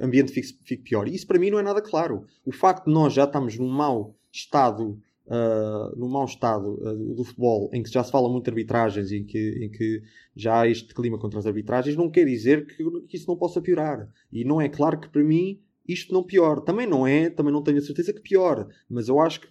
[0.01, 1.07] ambiente fique, fique pior.
[1.09, 2.25] E isso para mim não é nada claro.
[2.45, 4.99] O facto de nós já estamos num mau estado.
[5.29, 9.11] Ah, num mau estado ah, do futebol em que já se fala muito de arbitragens
[9.11, 10.03] e em que, em que
[10.35, 13.61] já há este clima contra as arbitragens, não quer dizer que, que isso não possa
[13.61, 14.09] piorar.
[14.33, 16.61] E não é claro que para mim isto não pior.
[16.61, 18.69] Também não é, também não tenho a certeza que pior.
[18.89, 19.49] Mas eu acho que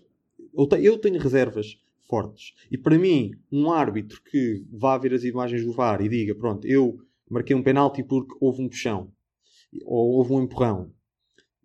[0.53, 2.53] eu, te- eu tenho reservas fortes.
[2.71, 6.65] E para mim, um árbitro que vá ver as imagens do VAR e diga, pronto,
[6.67, 6.97] eu
[7.29, 9.11] marquei um penalti porque houve um puxão
[9.85, 10.91] ou houve um empurrão.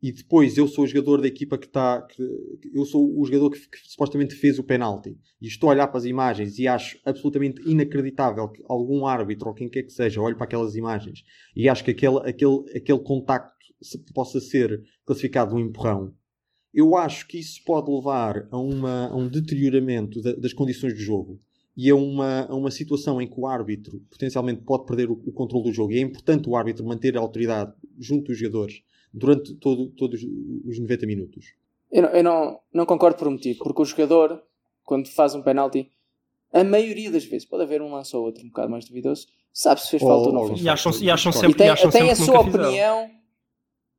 [0.03, 2.07] E depois eu sou o jogador da equipa que está.
[2.73, 5.19] Eu sou o jogador que, que supostamente fez o penalti.
[5.41, 9.55] E estou a olhar para as imagens e acho absolutamente inacreditável que algum árbitro ou
[9.55, 11.23] quem quer que seja olhe para aquelas imagens
[11.55, 16.15] e acho que aquele, aquele, aquele contacto se- possa ser classificado um empurrão.
[16.73, 21.01] Eu acho que isso pode levar a, uma, a um deterioramento da- das condições do
[21.01, 21.41] jogo
[21.77, 25.33] e a uma, a uma situação em que o árbitro potencialmente pode perder o, o
[25.33, 25.93] controle do jogo.
[25.93, 30.21] E é importante o árbitro manter a autoridade junto dos jogadores durante todo, todos
[30.67, 31.55] os 90 minutos.
[31.91, 34.43] Eu, não, eu não, não concordo por um motivo, porque o jogador,
[34.85, 35.91] quando faz um penalti,
[36.53, 39.81] a maioria das vezes, pode haver um lance ou outro um bocado mais duvidoso, sabe
[39.81, 40.73] se fez falta ou não ou- fez E falta.
[40.75, 42.65] acham, e acham sempre, E tem, e acham tem sempre a sua nunca fizeram.
[42.69, 43.11] opinião.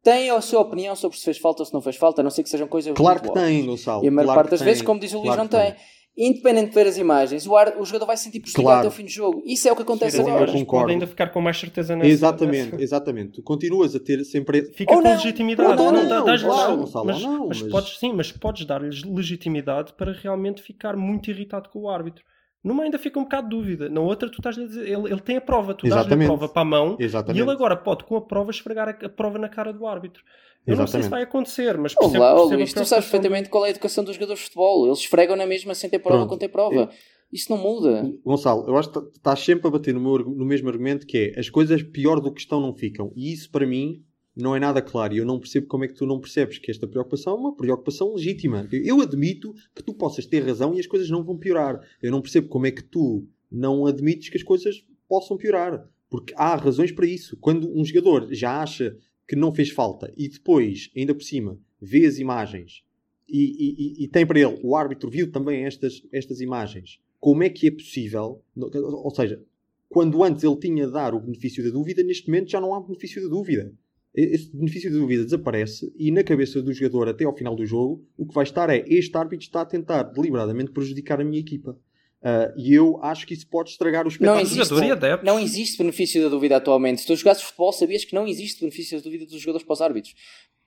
[0.04, 2.32] Tem a sua opinião sobre se fez falta ou se não fez falta, a não
[2.32, 3.65] ser que sejam coisas Claro que tem, óbvias.
[3.67, 4.04] Gonçalo.
[4.04, 5.56] E a maior claro parte das tem, vezes, como diz o Luís, claro não que
[5.56, 5.76] tem.
[6.17, 8.80] Independente de ver as imagens, o, ar- o jogador vai se sentir prejudicado Claro.
[8.80, 9.41] até o fim do jogo.
[9.45, 10.52] Isso é o que acontece eu agora.
[10.52, 10.65] concordo.
[10.82, 12.10] podem ainda ficar com mais certeza nessa.
[12.10, 13.32] Exatamente, nessa- exatamente.
[13.34, 14.63] Tu continuas a ter sempre.
[14.74, 15.69] Fica Ou com não, legitimidade.
[15.82, 18.32] ou não, Não, dá- dás-lhes- claro, Gonçalo, mas, ou não, mas mas- podes, sim, mas
[18.32, 22.24] podes dar-lhes legitimidade para realmente ficar muito irritado com o árbitro.
[22.63, 23.89] Numa ainda fica um bocado de dúvida.
[23.89, 26.28] Na outra, tu estás a dizer, ele, ele tem a prova, tu dás-lhe a Exatamente.
[26.28, 27.39] prova para a mão Exatamente.
[27.39, 30.24] e ele agora pode, com a prova, esfregar a, a prova na cara do árbitro.
[30.67, 31.10] Eu não sei se Exatamente.
[31.10, 34.04] vai acontecer, mas percebo, lá, ó, percebo Luís, tu sabes perfeitamente qual é a educação
[34.04, 34.86] dos jogadores de futebol.
[34.86, 36.30] Eles esfregam na mesma sem ter prova Pronto.
[36.30, 36.89] com ter prova.
[37.34, 38.04] Isso não muda.
[38.24, 41.39] Gonçalo, eu acho que estás sempre a bater no, meu no mesmo argumento que é
[41.39, 43.12] as coisas pior do que estão não ficam.
[43.15, 44.04] E isso para mim
[44.41, 45.13] não é nada claro.
[45.13, 47.56] E eu não percebo como é que tu não percebes que esta preocupação é uma
[47.56, 48.67] preocupação legítima.
[48.71, 51.80] Eu, admito que tu possas ter razão e as coisas não vão piorar.
[52.01, 55.88] Eu não percebo como é que tu não admites que as coisas possam piorar.
[56.10, 57.38] Porque há razões para isso.
[57.38, 62.06] Quando um jogador já acha que não fez falta e depois, ainda por cima, vê
[62.06, 62.84] as imagens
[63.30, 67.43] e, e- e- e tem para ele, o árbitro viu também estas, estas imagens, como
[67.43, 69.41] é que é possível, ou seja,
[69.88, 72.82] quando antes ele tinha de dar o benefício da dúvida, neste momento já não há
[72.82, 73.73] benefício da dúvida.
[74.13, 78.04] Esse benefício da dúvida desaparece e na cabeça do jogador até ao final do jogo,
[78.17, 81.78] o que vai estar é este árbitro está a tentar deliberadamente prejudicar a minha equipa.
[82.24, 84.41] Ah, e eu acho que isso pode estragar o Não espetáculo.
[84.41, 85.26] existe, jogador e adeptos.
[85.26, 87.02] não existe benefício da dúvida atualmente.
[87.02, 89.82] Se tu jogasses futebol, sabias que não existe benefício da dúvida dos jogadores para os
[89.82, 90.13] árbitros.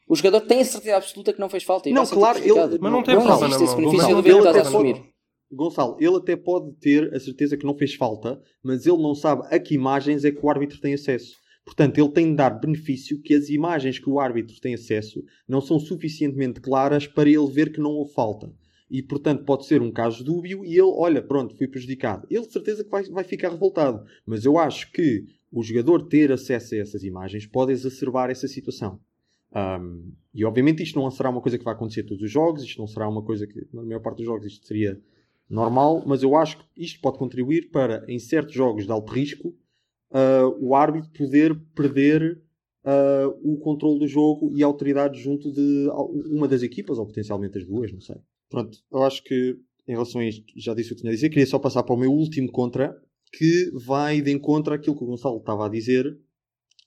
[0.09, 1.89] O jogador tem a certeza absoluta que não fez falta.
[1.89, 4.51] E Não, claro, ele- Mas não tem não existe esse benefício da dúvida estás a
[4.61, 4.95] até assumir.
[4.95, 5.15] pode-
[5.53, 9.47] Gonçalo, ele até pode ter a certeza que não fez falta, mas ele não sabe
[9.55, 11.37] a que imagens é que o árbitro tem acesso.
[11.65, 15.61] Portanto, ele tem de dar benefício que as imagens que o árbitro tem acesso não
[15.61, 18.53] são suficientemente claras para ele ver que não houve falta.
[18.91, 22.27] E, portanto, pode ser um caso dúbio e ele, olha, pronto, fui prejudicado.
[22.31, 24.05] Ele de certeza que vai, vai ficar revoltado.
[24.27, 29.01] Mas eu acho que o jogador ter acesso a essas imagens pode exacerbar essa situação.
[29.55, 32.79] Um, e obviamente isto não será uma coisa que vai acontecer todos os jogos, isto
[32.79, 35.01] não será uma coisa que, na maior parte dos jogos, isto seria
[35.49, 39.55] normal, mas eu acho que isto pode contribuir para, em certos jogos de alto risco,
[40.15, 42.41] uh, o árbitro poder perder
[42.85, 45.89] uh, o controle do jogo e a autoridade junto de
[46.31, 48.17] uma das equipas, ou potencialmente as duas, não sei.
[48.49, 51.29] Pronto, eu acho que em relação a isto, já disse o que tinha a dizer,
[51.29, 52.97] queria só passar para o meu último contra,
[53.33, 56.19] que vai de encontro àquilo que o Gonçalo estava a dizer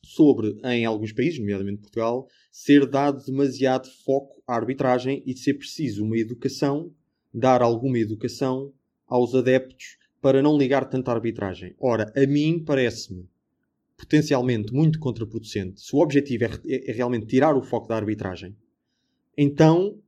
[0.04, 5.56] sobre, em alguns países, nomeadamente Portugal, ser dado demasiado foco à arbitragem e de ser
[5.56, 6.92] preciso uma educação,
[7.34, 8.74] dar alguma educação
[9.06, 11.76] aos adeptos para não ligar tanto à arbitragem.
[11.80, 13.28] Ora, a mim parece-me
[13.98, 15.82] potencialmente muito contraproducente.
[15.82, 18.56] Se o objetivo é, é, é realmente tirar o foco da arbitragem,
[19.38, 20.00] então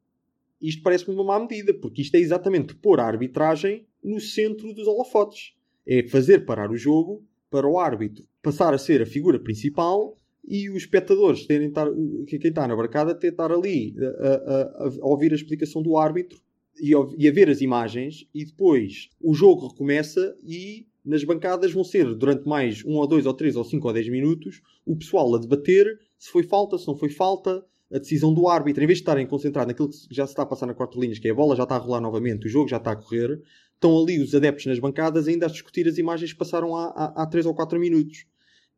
[0.61, 4.87] isto parece-me uma má medida, porque isto é exatamente pôr a arbitragem no centro dos
[4.87, 5.53] holofotes.
[5.87, 10.17] É fazer parar o jogo para o árbitro passar a ser a figura principal
[10.47, 11.87] e os espectadores terem estar,
[12.27, 16.39] quem está na barcada ter estar ali a, a, a, ouvir a explicação do árbitro
[16.81, 21.71] e a, e a ver as imagens e depois o jogo recomeça e nas bancadas
[21.71, 24.95] vão ser durante mais um ou dois ou três ou cinco ou dez minutos o
[24.95, 28.87] pessoal a debater se foi falta, se não foi falta a decisão do árbitro, em
[28.87, 31.27] vez de estarem concentrados naquilo que já se está a passar na quatro linhas, que
[31.27, 33.41] é a bola já está a rolar novamente, o jogo já está a correr,
[33.73, 37.23] estão ali os adeptos nas bancadas ainda a discutir as imagens que passaram há, há,
[37.23, 38.25] há 3 ou 4 minutos.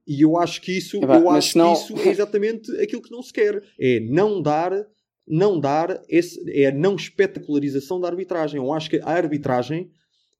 [0.07, 3.21] E eu acho que isso, eu acho não- que isso é exatamente aquilo que não
[3.21, 3.61] se quer.
[3.79, 4.71] É não dar,
[5.27, 8.57] não dar esse, é a não espetacularização da arbitragem.
[8.57, 9.89] Eu acho que a arbitragem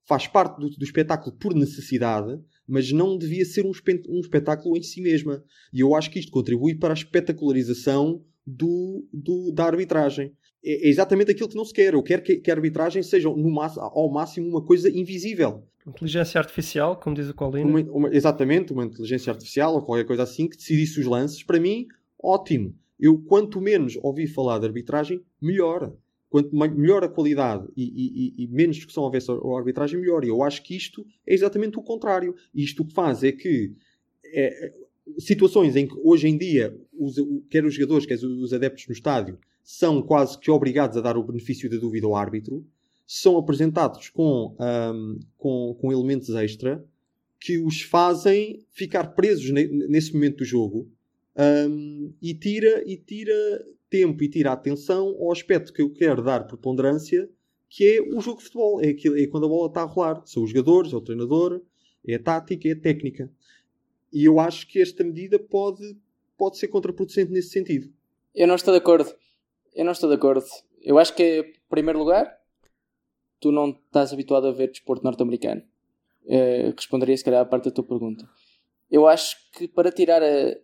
[0.06, 4.76] faz parte do, do espetáculo por necessidade, mas não devia ser um, espe- um espetáculo
[4.76, 5.42] em si mesma.
[5.72, 10.32] E eu acho que isto contribui para a espetacularização do, do- da arbitragem.
[10.64, 11.92] É é exatamente aquilo que não se quer.
[11.94, 15.64] Eu quero que, que a arbitragem seja no ao máximo uma coisa invisível.
[15.86, 17.68] Inteligência artificial, como diz o Colina.
[18.12, 21.86] Exatamente, uma inteligência artificial ou qualquer coisa assim que decidisse os lances, para mim,
[22.22, 22.74] ótimo.
[23.02, 25.92] Eu, quanto menos ouvir falar de arbitragem, melhor.
[26.30, 30.24] Quanto melhor a qualidade e, e- e- menos discussão houver sobre a arbitragem, melhor.
[30.24, 32.34] E eu acho que isto é exatamente o contrário.
[32.54, 33.72] Isto o que faz é que
[34.24, 34.72] é, é,
[35.18, 37.16] situações em que hoje em dia, os,
[37.50, 41.16] quer os jogadores, quer os- os adeptos no estádio, são quase que obrigados a dar
[41.18, 42.64] o benefício da dúvida ao árbitro,
[43.06, 46.82] são apresentados com, ahm, com, com elementos extra
[47.38, 50.88] que os fazem ficar presos ne- nesse momento do jogo
[51.36, 56.46] ahm, e, tira, e tira tempo e tira atenção ao aspecto que eu quero dar
[56.46, 57.28] preponderância,
[57.68, 58.80] que é o jogo de futebol.
[58.80, 60.22] É, aquilo, é quando a bola está a rolar.
[60.26, 61.60] São os jogadores, é o treinador,
[62.06, 63.30] é a tática, é a técnica.
[64.12, 65.96] E eu acho que esta medida pode,
[66.36, 67.92] pode ser contraproducente nesse sentido.
[68.34, 69.14] Eu não estou de acordo.
[69.74, 70.44] Eu não estou de acordo.
[70.82, 72.38] Eu acho que, em primeiro lugar,
[73.40, 75.62] tu não estás habituado a ver desporto norte-americano.
[76.24, 78.28] Uh, responderia se calhar a parte da tua pergunta.
[78.90, 80.56] Eu acho que para tirar a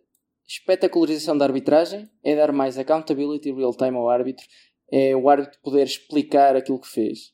[0.49, 4.45] espetacularização da arbitragem é dar mais accountability real time ao árbitro,
[4.91, 7.31] é o árbitro poder explicar aquilo que fez.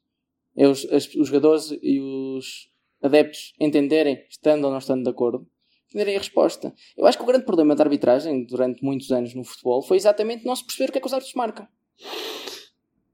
[0.58, 2.70] É os, as, os jogadores e os
[3.02, 5.48] adeptos entenderem, estando ou não estando de acordo,
[5.88, 6.74] entenderem a resposta.
[6.98, 10.46] Eu acho que o grande problema da arbitragem durante muitos anos no futebol foi exatamente
[10.46, 11.68] não se perceber o que é que os árbitros marcam.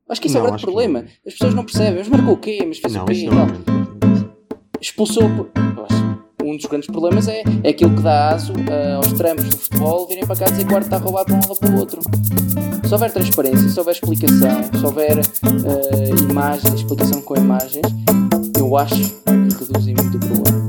[0.10, 1.06] Acho que isso Não, é o grande acho que problema.
[1.26, 2.00] As pessoas não percebem.
[2.00, 2.60] Mas marcou o quê?
[2.66, 3.26] Mas fez Não, o quê?
[3.26, 4.82] não é.
[4.82, 5.24] Expulsou.
[6.52, 10.06] Um dos grandes problemas é, é aquilo que dá aso ah, aos tramos do futebol
[10.06, 11.80] virem para cá dizer que o está a roubar para um lado ou para o
[11.80, 12.02] outro.
[12.86, 17.86] Se houver transparência, se houver explicação, se houver ah, imagens, explicação com imagens,
[18.60, 20.68] eu acho que reduzem muito o problema.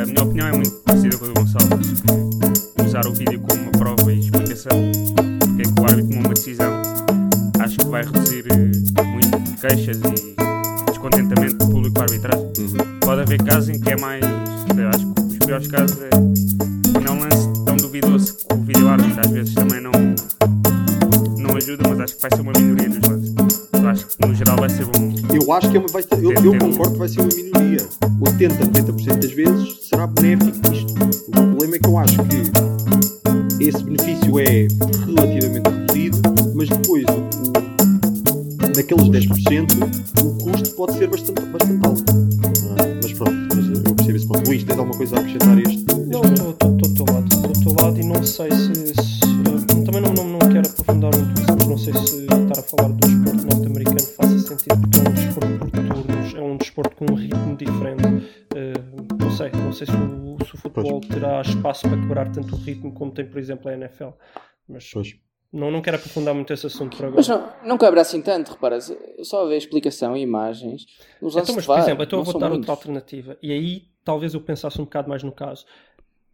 [0.00, 1.68] A minha opinião é muito parecida com a do Gonçalo.
[2.74, 4.92] Que usar o vídeo como uma prova e explicação
[5.40, 6.72] porque é que o árbitro tomou uma decisão,
[7.60, 11.61] acho que vai reduzir eh, muito queixas e descontentamento
[12.02, 12.46] com a arbitragem.
[12.58, 13.00] Uhum.
[13.00, 14.22] Pode haver casos em que é mais.
[14.24, 16.10] Eu acho que os piores casos é
[16.92, 19.92] quando é um lance tão duvidoso que o vídeo árbitro às vezes também não,
[21.38, 23.34] não ajuda, mas acho que vai ser uma minoria dos lances.
[23.72, 25.12] Eu acho que no geral vai ser bom.
[25.32, 27.88] Eu acho que é uma, vai eu, eu concordo que vai ser uma minoria.
[28.20, 30.92] 80, 90% das vezes será benéfico isto.
[31.28, 34.66] O problema é que eu acho que esse benefício é
[35.06, 35.81] relativamente
[38.76, 42.04] naqueles 10% o custo pode ser bastante, bastante alto.
[42.78, 44.48] Ah, mas pronto, mas eu percebo esse ponto.
[44.48, 45.76] Luís, tens alguma coisa a acrescentar a este?
[45.78, 47.26] este Não, estou teu lado.
[47.32, 48.74] Estou teu lado e não sei se.
[48.94, 49.22] se-
[49.84, 52.88] também não, não, não quero aprofundar muito isso, mas não sei se estar a falar
[52.88, 57.12] do desporto norte-americano faça sentido, porque é um desporto por turnos, é um desporto com
[57.12, 58.02] um ritmo diferente.
[58.54, 58.72] Eh,
[59.18, 62.58] não sei, não sei se o, se o futebol terá espaço para quebrar tanto o
[62.58, 64.08] ritmo como tem, por exemplo, a NFL.
[64.68, 65.14] Mas Pois.
[65.52, 67.16] Não, não quero aprofundar muito esse assunto por agora.
[67.16, 68.78] Mas não, não quebra assim tanto, repara,
[69.22, 70.86] só haver explicação e imagens.
[71.20, 72.68] Os Então, mas por VAR exemplo, então eu são dar muitos.
[72.68, 73.36] outra alternativa.
[73.42, 75.66] E aí talvez eu pensasse um bocado mais no caso.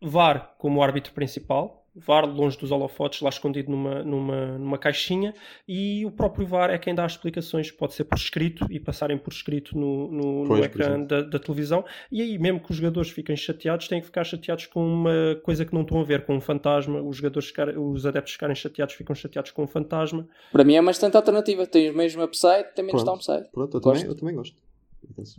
[0.00, 5.34] VAR como árbitro principal, VAR longe dos holofotes, lá escondido numa, numa, numa caixinha,
[5.66, 9.18] e o próprio VAR é quem dá as explicações, pode ser por escrito e passarem
[9.18, 11.84] por escrito no, no, no Pois, ecrã da, da televisão.
[12.10, 15.64] E aí, mesmo que os jogadores fiquem chateados, têm que ficar chateados com uma coisa
[15.64, 17.00] que não estão a ver, com um fantasma.
[17.02, 20.26] Os jogadores, ficar- os adeptos ficarem chateados, ficam chateados com um fantasma.
[20.52, 21.66] Para mim é uma excelente alternativa.
[21.66, 23.16] Tens o mesmo upside, tem menos Pronto.
[23.24, 23.48] downside.
[23.52, 23.94] Pronto, eu Gosto.
[24.00, 24.56] também, eu também gosto.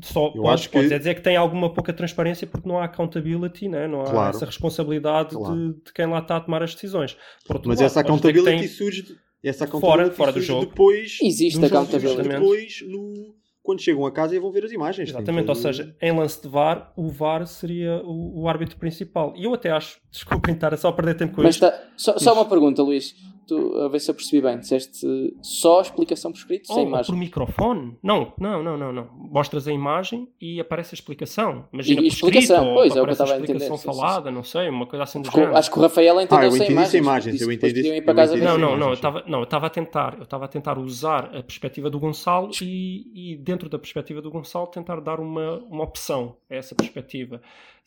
[0.01, 2.85] Só Eu acho que- podes é dizer que tem alguma pouca transparência porque não há
[2.85, 3.87] accountability, né?
[3.87, 4.35] não há Claro.
[4.35, 5.55] essa responsabilidade Claro.
[5.55, 7.15] de, de quem lá está a tomar as decisões.
[7.47, 10.65] Mas lado, essa accountability tem- surge, de- essa Fora- accountability fora do surge jogo.
[10.65, 12.29] depois Existe Do jogo, accountability.
[12.29, 15.09] depois no, quando chegam a casa e vão ver as imagens.
[15.09, 19.33] Exatamente, ou seja, em lance de VAR, o VAR seria o, o árbitro principal.
[19.37, 21.61] E eu até acho, desculpem estar a só perder tempo com Mas isto.
[21.69, 23.13] tá, só, só uma pergunta, Luís.
[23.49, 24.59] Tu, a ver se eu percebi bem.
[24.59, 25.05] Disseste
[25.41, 27.05] só explicação por escrito, Oh, sem ou imagem.
[27.13, 27.97] por microfone?
[28.03, 29.07] Não, não, não, não, não.
[29.13, 31.65] Mostras a imagem e aparece a explicação.
[31.73, 33.53] Imagina E- por escrito, explicação, ou pois, é o que eu a estava a entender,
[33.57, 33.99] explicação sim, sim.
[33.99, 35.57] falada, não sei, uma coisa assim do Porque género.
[35.57, 36.91] acho que o Rafael entendeu Ah, eu sem entendi imagens.
[36.91, 39.69] sem imagens, disse eu entendi isso, Não, não, não, eu estava não, eu estava a
[39.69, 44.21] tentar, eu estava a tentar usar a perspectiva do Gonçalo e, e dentro da perspectiva
[44.21, 47.41] do Gonçalo tentar dar uma, uma opção a essa perspectiva.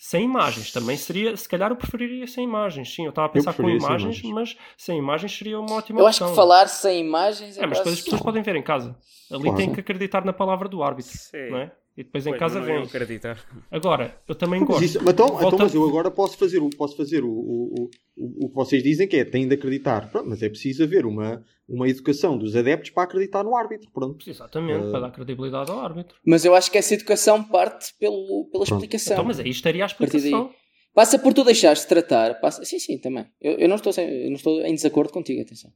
[0.04, 2.92] Sem imagens também seria, se calhar eu preferiria sem imagens.
[2.92, 4.32] Sim, eu estava a pensar com imagens, imagens.
[4.34, 6.30] mas sem imagens seria uma ótima Eu acho opção.
[6.30, 8.96] que falar sem imagens é, É, mas depois as pessoas podem ver em casa.
[9.30, 9.56] Ali Claro.
[9.58, 11.50] têm que acreditar na palavra do árbitro, Sim.
[11.50, 11.70] não é?
[11.96, 12.84] E depois em Pois, casa não iam vem.
[12.86, 13.38] acreditar.
[13.70, 14.84] Agora, eu também Mas, gosto.
[14.84, 17.90] isso- mas então, Volta- então, mas eu agora posso fazer, o, posso fazer o, o,
[18.16, 20.10] o, o, que vocês dizem que é têm de acreditar.
[20.10, 23.90] Pronto, mas é preciso haver uma, uma educação dos adeptos para acreditar no árbitro.
[23.92, 24.28] Pronto.
[24.28, 26.16] Exatamente, Eh, para dar credibilidade ao árbitro.
[26.24, 28.72] Mas eu acho que essa educação parte pelo, pela Pronto.
[28.82, 29.12] explicação.
[29.14, 30.50] Então, mas aí estaria a explicação.
[30.94, 32.40] Passa por tu deixares de tratar.
[32.40, 32.64] Passa...
[32.64, 33.26] Sim, sim, também.
[33.38, 35.70] Eu, eu não estou sem- eu não estou em desacordo contigo, atenção.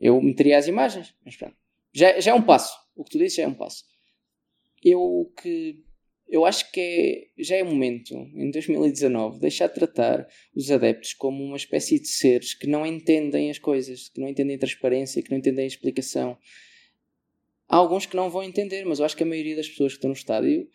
[0.00, 1.54] Eu meteria as imagens, mas pronto.
[1.92, 2.74] Já, já é um passo.
[2.96, 3.84] O que tu dizes já é um passo.
[4.84, 5.84] Eu que.
[6.30, 11.42] Eu acho que é, já é momento, em 2019, deixar de tratar os adeptos como
[11.42, 15.30] uma espécie de seres que não entendem as coisas, que não entendem a transparência, que
[15.30, 16.36] não entendem a explicação.
[17.66, 19.98] Há alguns que não vão entender, mas eu acho que a maioria das pessoas que
[19.98, 20.68] estão no estádio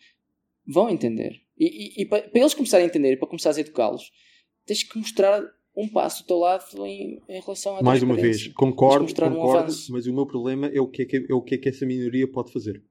[0.66, 1.40] vão entender.
[1.56, 4.10] E, e, e para, para eles começarem a entender e para começares a educá-los,
[4.66, 5.40] tens que mostrar
[5.76, 9.72] um passo do teu lado em, em relação à Mais uma vez, concordo, um concordo
[9.90, 11.84] mas o meu problema é o que é que, é o que é que essa
[11.84, 12.82] minoria pode fazer.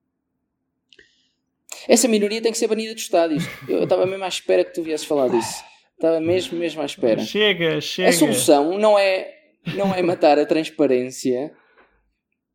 [1.88, 3.44] Essa minoria tem que ser banida dos estádios.
[3.68, 5.62] Eu estava mesmo à espera que tu viesses falar disso.
[5.94, 7.20] Estava mesmo, mesmo à espera.
[7.22, 8.08] Chega, chega.
[8.08, 9.32] A solução não é,
[9.76, 11.54] não é matar a transparência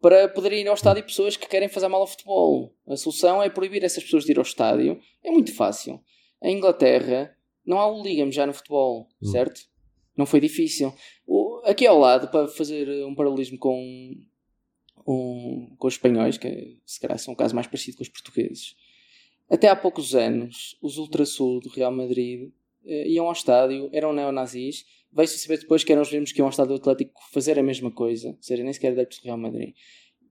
[0.01, 2.73] para poderem ir ao estádio pessoas que querem fazer mal ao futebol.
[2.87, 4.99] A solução é proibir essas pessoas de ir ao estádio.
[5.23, 5.99] É muito fácil.
[6.41, 9.27] Em Inglaterra não há o Ligam já no futebol, Hum.
[9.27, 9.61] certo?
[10.17, 10.93] Não foi difícil.
[11.27, 14.13] O- aqui ao lado, para fazer um paralelismo com
[15.07, 18.75] um, com os espanhóis, que se calhar são um caso mais parecido com os portugueses.
[19.49, 22.51] Até há poucos anos, os Ultrasul do Real Madrid
[22.85, 24.85] eh, iam ao estádio, eram neonazis.
[25.11, 27.89] Veio-se saber depois que eram os mesmos que iam ao estádio Atlético fazer a mesma
[27.89, 29.73] coisa, ou seja, nem sequer adeptos do Real Madrid.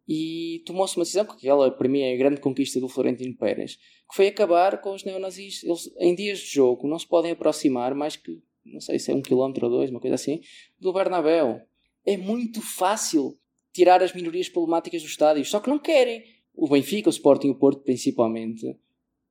[0.06, 3.74] E tomou-se uma decisão, que aquela para mim é a grande conquista do Florentino Pérez,
[3.76, 5.64] que foi acabar com os neonazis.
[5.64, 9.14] Eles, em dias de jogo, não se podem aproximar mais que, não sei se é
[9.14, 10.40] um quilómetro ou dois, uma coisa assim,
[10.78, 11.60] do Bernabéu.
[12.06, 13.36] É muito fácil
[13.72, 16.22] tirar as minorias problemáticas dos estádios, só que não querem.
[16.54, 18.76] O Benfica, o Sporting e o Porto, principalmente,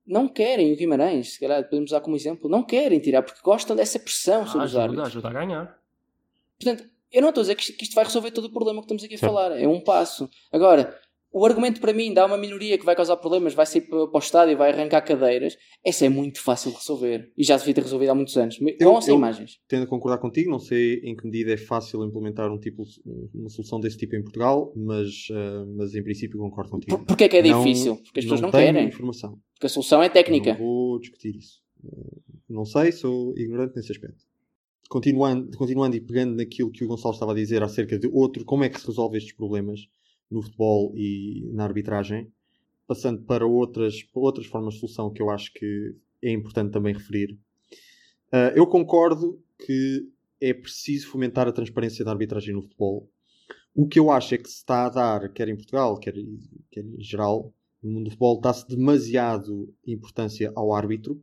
[0.08, 3.76] não querem o Guimarães, se calhar podemos usar como exemplo, não querem tirar porque gostam
[3.76, 5.08] dessa pressão sobre Ah, os ajuda, árbitros.
[5.08, 5.78] ajuda a ganhar.
[6.58, 8.80] Portanto, eu não estou a dizer que isto, que isto vai resolver todo o problema
[8.80, 10.28] que estamos aqui a falar, é um passo.
[10.50, 10.98] Agora,
[11.30, 14.18] o argumento para mim, dá uma minoria que vai causar problemas, vai sair para, o
[14.18, 17.30] estádio, vai arrancar cadeiras, essa é muito fácil de resolver.
[17.36, 18.58] E já devia ter resolvido há muitos anos.
[18.60, 19.58] Eu- Com ou sem eu- imagens?
[19.68, 22.82] Tendo a concordar contigo, não sei em que medida é fácil implementar um tipo,
[23.34, 26.96] uma solução desse tipo em Portugal, mas, eh, mas em princípio concordo contigo.
[26.98, 27.96] Por, porquê é que é Não- difícil?
[27.96, 28.88] Porque as pessoas não, tenho querem.
[28.88, 29.38] informação.
[29.54, 30.52] Porque a solução é técnica.
[30.52, 31.60] Não vou discutir isso.
[31.84, 34.24] Eh, Não sei, sou ignorante nesse aspecto.
[34.88, 38.64] Continuando, continuando e pegando naquilo que o Gonçalo estava a dizer acerca de outro, como
[38.64, 39.80] é que se resolve estes problemas
[40.30, 42.30] no futebol e na arbitragem,
[42.86, 47.38] passando para outras, outras formas de solução que eu acho que é importante também referir.
[48.32, 50.08] Eh, eu concordo que
[50.40, 53.10] é preciso fomentar a transparência da arbitragem no futebol.
[53.74, 56.14] O que eu acho é que se está a dar, quer em Portugal, quer,
[56.70, 61.22] quer em geral, no mundo do futebol, dá-se demasiado importância ao árbitro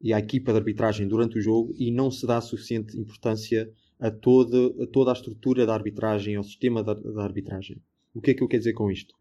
[0.00, 4.10] e à equipa de arbitragem durante o jogo e não se dá suficiente importância a
[4.10, 7.80] toda a, toda a estrutura da arbitragem, ao sistema da, da arbitragem.
[8.16, 9.14] O que é que eu quero dizer com isto?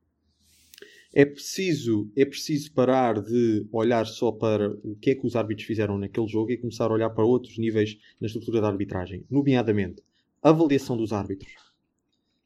[1.14, 5.68] É preciso, é preciso parar de olhar só para o que é que os árbitros
[5.68, 9.26] fizeram naquele jogo e começar a olhar para outros níveis na estrutura da arbitragem.
[9.30, 10.02] Nomeadamente,
[10.42, 11.52] a avaliação dos árbitros,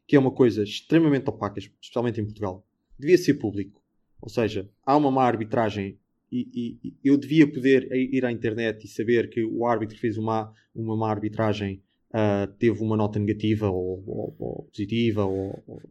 [0.08, 2.66] que é uma coisa extremamente opaca, especialmente em Portugal.
[2.98, 3.80] Devia ser público.
[4.20, 6.00] Ou seja, há uma má arbitragem
[6.32, 10.52] e, e- eu devia poder ir à internet e saber que o árbitro fez uma,
[10.74, 11.80] uma má arbitragem
[12.12, 15.26] ah, teve uma nota negativa ou, ou- ou positiva.
[15.26, 15.82] Ou, ou-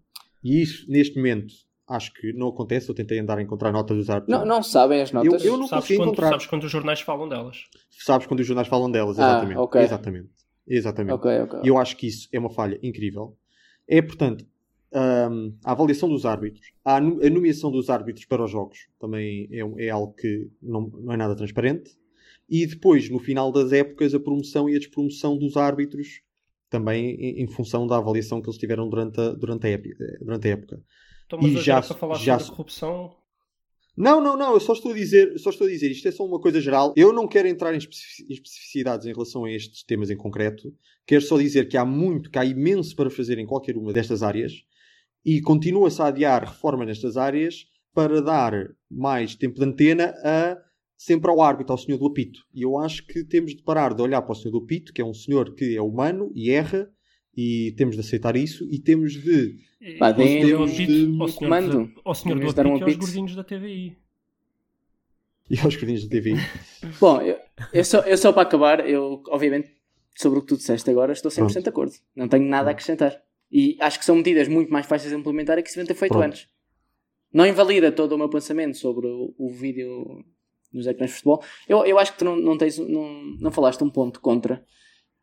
[0.42, 1.52] E isso, neste momento,
[1.88, 2.88] acho que não acontece.
[2.88, 4.38] Eu tentei andar a encontrar notas dos árbitros.
[4.38, 5.44] Não, não sabem as notas.
[5.44, 6.28] Eu não sabes, consegui quando, encontrar.
[6.30, 7.64] sabes quando os jornais falam delas.
[7.90, 9.58] Sabes quando os jornais falam delas, Ah, exatamente.
[9.58, 9.80] ok.
[9.82, 10.28] Exatamente.
[10.66, 11.14] Exatamente.
[11.14, 11.60] Ok, ok.
[11.64, 13.36] E eu acho que isso é uma falha incrível.
[13.88, 14.44] É, portanto,
[14.92, 19.48] hum, a avaliação dos árbitros, a no- a nomeação dos árbitros para os jogos também
[19.50, 21.90] é, um- é algo que não, não é nada transparente.
[22.50, 26.20] E depois, no final das épocas, a promoção e a despromoção dos árbitros,
[26.68, 30.48] também em, em função da avaliação que eles tiveram durante a, durante a, épi- durante
[30.48, 30.82] a época.
[31.26, 33.16] Então, mas E já para falar já sobre corrupção.
[33.96, 36.24] Não, não, não, eu só estou a dizer, só estou a dizer, isto é só
[36.24, 36.94] uma coisa geral.
[36.96, 40.72] Eu não quero entrar em especificidades em relação a estes temas em concreto.
[41.04, 44.22] Quero só dizer que há muito, que há imenso para fazer em qualquer uma destas
[44.22, 44.52] áreas
[45.24, 48.52] e continua-se a adiar reforma nestas áreas para dar
[48.88, 50.56] mais tempo de antena a
[50.98, 52.40] sempre ao árbitro, ao senhor do apito.
[52.52, 55.00] E eu acho que temos de parar de olhar para o senhor do apito, que
[55.00, 56.90] é um senhor que é humano e erra,
[57.36, 59.60] e temos de aceitar isso, e temos de
[59.98, 61.84] Pá, deem ao um apito- de- ao senhor, comando.
[61.86, 63.06] do- ao senhor do de dar um apito e aos apito.
[63.06, 63.96] gordinhos da TVI.
[65.50, 66.34] e aos gordinhos de TV.
[67.00, 67.38] Bom, eu,
[67.72, 69.70] eu só, eu só para acabar, eu, obviamente,
[70.16, 71.62] sobre o que tu disseste agora, estou 100% Pronto.
[71.62, 71.92] de acordo.
[72.16, 73.16] Não tenho nada a acrescentar.
[73.50, 75.94] E acho que são medidas muito mais fáceis de implementar e que se deviam ter
[75.98, 76.26] feito Pronto.
[76.26, 76.48] antes.
[77.32, 80.24] Não invalida todo o meu pensamento sobre o, o vídeo
[80.72, 81.42] nos ecrãs de futebol.
[81.68, 84.64] Eu, eu acho que tu não, não, tens, não, não falaste um ponto contra,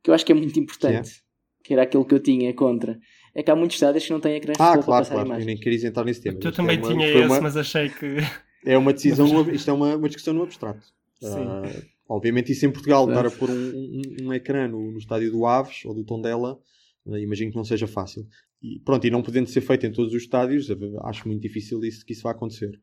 [0.03, 1.21] que eu acho que é muito importante,
[1.63, 2.99] que era aquilo que eu tinha contra.
[3.34, 5.25] É que há muitos estádios que não têm ecrãs de Ah, futebol claro, para passar
[5.25, 5.41] claro.
[5.41, 6.39] Eu nem queria entrar nesse tema.
[6.39, 8.17] Tu Isto também é uma, tinha esse, uma- mas achei que.
[8.67, 10.84] É uma decisão, isto é uma, uma discussão no abstrato.
[11.21, 11.45] Sim.
[11.45, 11.71] Ah,
[12.10, 15.45] obviamente, isso em Portugal, estar a pôr um, um, um ecrã no, no estádio do
[15.45, 16.58] Aves ou do Tondela,
[17.08, 18.25] ah, imagino que não seja fácil.
[18.67, 20.67] E pronto, e não podendo ser feito em todos os estádios,
[21.04, 22.80] acho muito difícil isso, que isso vá acontecer.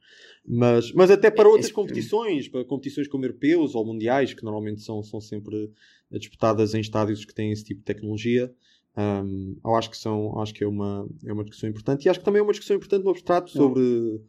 [0.47, 4.81] Mas, mas até para É, outras competições, para competições como europeus ou mundiais, que normalmente
[4.83, 5.71] são, são sempre
[6.11, 8.55] disputadas em estádios que têm esse tipo de tecnologia,
[8.97, 12.05] hum, eu acho que, são, acho que é, uma, é uma discussão importante.
[12.05, 13.83] E acho que também é uma discussão importante no abstrato sobre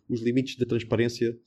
[0.09, 1.37] os limites da transparência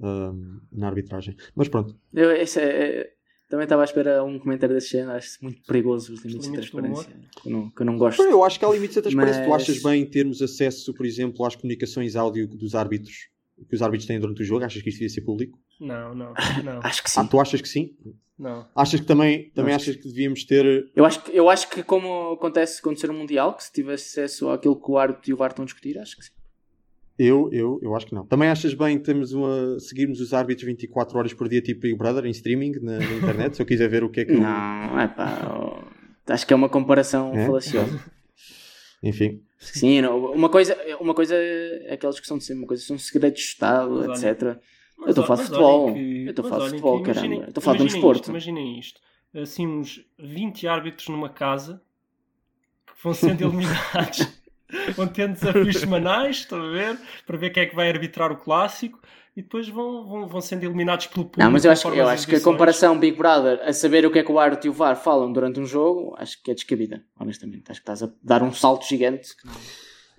[0.00, 1.36] hum, na arbitragem.
[1.54, 3.12] Mas pronto, Eu, esse é- é-
[3.50, 5.10] também estava à espera um comentário desse género.
[5.18, 7.16] Acho muito perigoso os limites, limites de transparência.
[7.42, 8.22] Que eu, não, que eu não gosto.
[8.22, 9.42] eu acho que há limites da transparência.
[9.42, 13.28] Tu Mas- achas bem termos acesso, por exemplo, às comunicações áudio dos árbitros,
[13.68, 14.64] que os árbitros têm durante o jogo?
[14.64, 15.58] Achas que isto devia ser público?
[15.80, 16.32] Não, não,
[16.64, 16.80] não.
[16.82, 17.20] Acho que sim.
[17.20, 17.96] Ah, tu achas que sim?
[18.38, 18.68] não.
[18.74, 20.88] Achas que também, também Acho achas que devíamos ter.
[20.94, 24.48] Eu acho, que, eu acho que como acontece ser um mundial, que se tivesse acesso
[24.48, 26.30] àquilo que o árbitro e o VAR estão a discutir, acho que sim.
[27.22, 28.24] Eu, eu, eu acho que não.
[28.24, 32.24] Também achas bem termos uma, seguirmos os árbitros 24 horas por dia, tipo Big Brother,
[32.24, 33.56] em streaming, na, na internet?
[33.56, 34.32] se eu quiser ver o que é que.
[34.32, 35.84] Não, é pá.
[36.28, 37.44] acho que é uma comparação É?
[37.44, 38.02] falaciosa.
[39.02, 39.42] Enfim.
[39.58, 43.38] Sim, não, uma coisa, uma coisa é aquela discussão de sempre, uma coisa são segredos
[43.38, 44.56] de Estado, olha- etc.
[45.02, 45.92] Eu estou a falar de futebol.
[45.92, 47.34] que- eu estou a falar de futebol, que caramba.
[47.48, 48.30] Estou a falar de um desporto.
[48.30, 48.98] Imaginem isto.
[49.34, 51.82] Assim, uns 20 árbitros numa casa
[52.86, 54.26] que vão sendo eliminados.
[54.94, 56.98] vão tendo desafios semanais, estão a ver?
[57.26, 59.00] Para ver quem é que vai arbitrar o clássico.
[59.36, 61.40] E depois vão, vão, vão sendo eliminados pelo público.
[61.40, 64.18] Não, mas eu acho, eu acho que a comparação Big Brother a saber o que
[64.18, 67.04] é que o árbitro e o VAR falam durante um jogo, acho que é descabida,
[67.18, 67.70] honestamente.
[67.70, 69.36] Acho que estás a dar um salto gigante.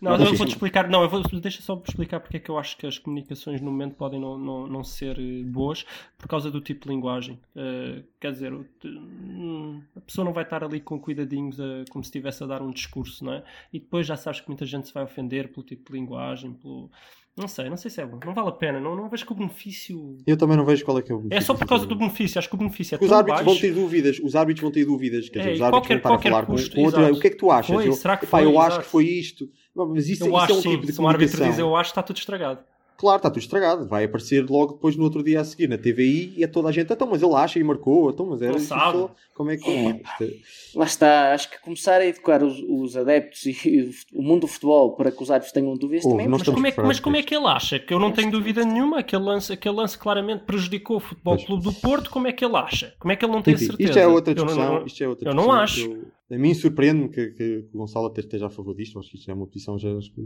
[0.02, 0.90] Não, Não, eu vou-te explicar.
[0.90, 3.70] Não, eu vou, deixa só explicar porque é que eu acho que as comunicações no
[3.70, 5.86] momento podem não, não, não ser eh, boas
[6.18, 7.40] por causa do tipo de linguagem.
[7.56, 12.04] Eh, quer dizer, o- hum, a pessoa não vai estar ali com cuidadinhos a- como
[12.04, 13.44] se estivesse a dar um discurso, não é?
[13.72, 16.90] E depois já sabes que muita gente se vai ofender pelo tipo de linguagem, pelo.
[17.38, 18.20] Não sei, não sei se é bom.
[18.26, 18.80] Não vale a pena.
[18.80, 20.18] Não, não vejo que o benefício.
[20.28, 21.96] Eu também não vejo qual é que é o É benefício só por causa do
[21.96, 22.38] benefício.
[22.40, 23.62] Acho que o benefício é Porque os tão árbitros vão baixo.
[23.68, 26.16] ter dúvidas, os árbitros vão ter dúvidas, quer É, dizer, os e árbitros qualquer- vão
[26.18, 27.16] estar a falar com, custo, com outro, exato.
[27.18, 27.74] o que é que tu achas?
[27.76, 28.46] Foi, eu, será que epá, foi?
[28.48, 29.50] eu acho que foi isto.
[29.74, 30.70] Mas isso, Eu isso acho é um sim.
[30.72, 32.60] tipo de Se um árbitro diz eu acho, está tudo estragado.
[33.02, 33.88] Claro, está tudo estragado.
[33.88, 36.72] Vai aparecer logo depois no outro dia a seguir na TVI e é toda a
[36.72, 39.10] gente, então, mas ele acha e marcou, então, mas era só.
[39.34, 39.68] Como é que.
[39.72, 39.90] É.
[39.96, 40.34] isto é-
[40.76, 44.96] Lá está, acho que começar a educar os, os adeptos e o mundo do futebol
[44.96, 47.24] para que os árbitros tenham dúvidas Ouve, também é Mas como, é, mas como é
[47.24, 47.80] que ele acha?
[47.80, 49.00] Que eu não tenho dúvida nenhuma.
[49.00, 51.46] Aquele lance, aquele lance claramente prejudicou o Futebol Pois.
[51.48, 52.12] Clube do Porto.
[52.12, 52.94] Como é que ele acha?
[53.00, 53.90] Como é que ele não tem Enfim, certeza?
[53.90, 54.76] isto é outra Eu não- discussão.
[54.76, 55.64] não- isto é outra eu não discussão.
[55.64, 55.92] acho.
[56.30, 59.00] Eu- a mim surpreende-me que, que o Gonçalo até esteja a favor disto.
[59.00, 60.22] Acho que isto é uma posição já acho que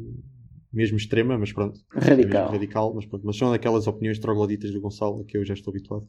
[0.75, 1.79] mesmo extrema, mas pronto.
[1.95, 2.41] É radical.
[2.43, 3.25] mesmo radical, mas pronto.
[3.25, 6.07] Mas são daquelas opiniões trogloditas do Gonçalo a que eu já estou habituado.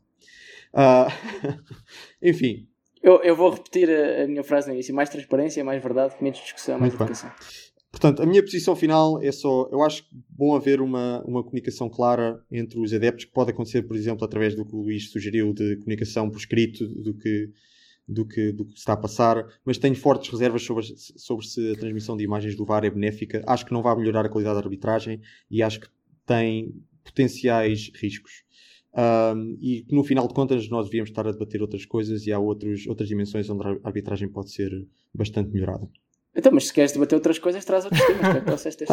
[0.75, 1.09] Ah,
[2.23, 2.69] enfim,
[3.03, 6.39] Eu, eu vou repetir a, a minha frase no início: mais transparência, mais verdade, menos
[6.41, 7.31] discussão, mais educação.
[7.91, 9.69] Portanto, a minha posição final é só.
[9.73, 13.97] Eu acho bom haver uma, uma comunicação clara entre os adeptos, que pode acontecer, por
[13.97, 17.49] exemplo, através do que o Luís sugeriu de comunicação por escrito, do que,
[18.09, 21.73] do que, do que se está a passar, mas tenho fortes reservas sobre, sobre se
[21.73, 23.43] a transmissão de imagens do VAR é benéfica.
[23.47, 25.89] Acho que não vai melhorar a qualidade da arbitragem e acho que
[26.25, 28.45] tem potenciais riscos.
[28.97, 32.33] Um, e que no final de contas nós devíamos estar a debater outras coisas e
[32.33, 34.71] há outros, outras dimensões onde a arbitragem pode ser
[35.13, 35.87] bastante melhorada.
[36.35, 38.37] Então, mas se queres debater outras coisas, traz outros temas.
[38.37, 38.41] é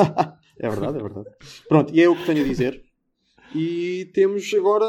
[0.60, 1.30] é verdade, é verdade.
[1.68, 2.84] Pronto, e é o que tenho a dizer.
[3.56, 4.86] E temos agora.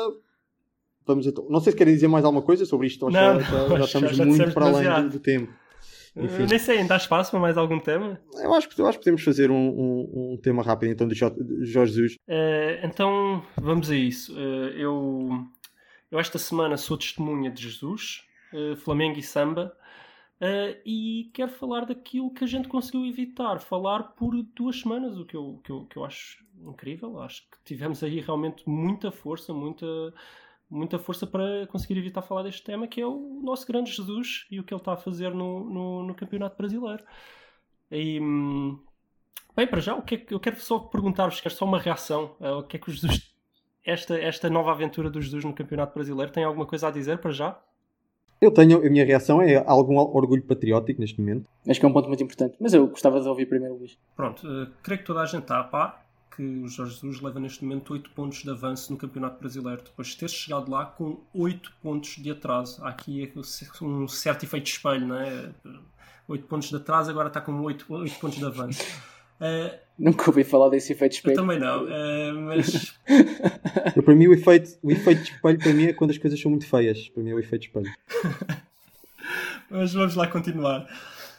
[1.07, 1.47] Vamos então.
[1.51, 3.69] Não sei se querem dizer mais alguma coisa sobre isto ou já, Não, já- não,
[3.69, 5.53] já já- estamos já muito para além do, tempo.
[6.17, 6.47] Enfim.
[6.49, 8.21] Nem sei, ainda há espaço para mais algum tema?
[8.35, 11.15] Eu acho, que- eu acho que podemos fazer um, um- um tema rápido então de
[11.15, 12.17] Jo- de Jorge Jesus.
[12.29, 14.33] Eh, então, vamos a isso.
[14.39, 15.29] Eh, eu,
[16.13, 19.77] eu esta semana sou testemunha de Jesus, eh, Flamengo e Samba,
[20.41, 25.25] eh, e quero falar daquilo que a gente conseguiu evitar, falar por duas semanas, o
[25.27, 27.21] que eu, que eu, que eu acho incrível.
[27.21, 29.85] Acho que tivemos aí realmente muita força, muita,
[30.71, 34.59] muita força para conseguir evitar falar deste tema, que é o nosso grande Jesus e
[34.59, 37.05] o que ele está a fazer no, no, no Campeonato Brasileiro.
[37.91, 38.79] E, hum,
[39.57, 42.35] Bem, para já, o que é que eu quero só perguntar-vos, quero só uma reação.
[42.41, 43.33] eh, o que é que o Jesus,
[43.87, 47.31] esta, esta nova aventura do Jesus no Campeonato Brasileiro, tem alguma coisa a dizer para
[47.31, 47.57] já?
[48.41, 51.47] Eu tenho, a minha reação é algum orgulho patriótico neste momento.
[51.69, 52.57] Acho que é um ponto muito importante.
[52.61, 53.97] Mas eu gostava de ouvir primeiro o Luís.
[54.17, 56.04] Pronto, eh, creio que toda a gente está a par
[56.35, 60.09] que o Jorge Jesus leva neste momento 8 pontos de avanço no Campeonato Brasileiro, depois
[60.09, 62.85] de ter chegado lá com 8 pontos de atraso.
[62.85, 63.33] Há aqui
[63.83, 65.51] um certo efeito de espelho, não é?
[66.27, 68.85] 8 pontos de atraso, agora está com 8, 8 pontos de avanço.
[69.41, 71.37] Eh, Nunca ouvi falar desse efeito de eu espelho.
[71.37, 72.95] também não, eh, mas
[73.97, 76.41] Eu, para mim, o efeito, o efeito de espelho para mim é quando as coisas
[76.41, 77.09] são muito feias.
[77.09, 77.93] Para mim é o efeito de espelho.
[79.69, 80.87] Mas vamos lá continuar.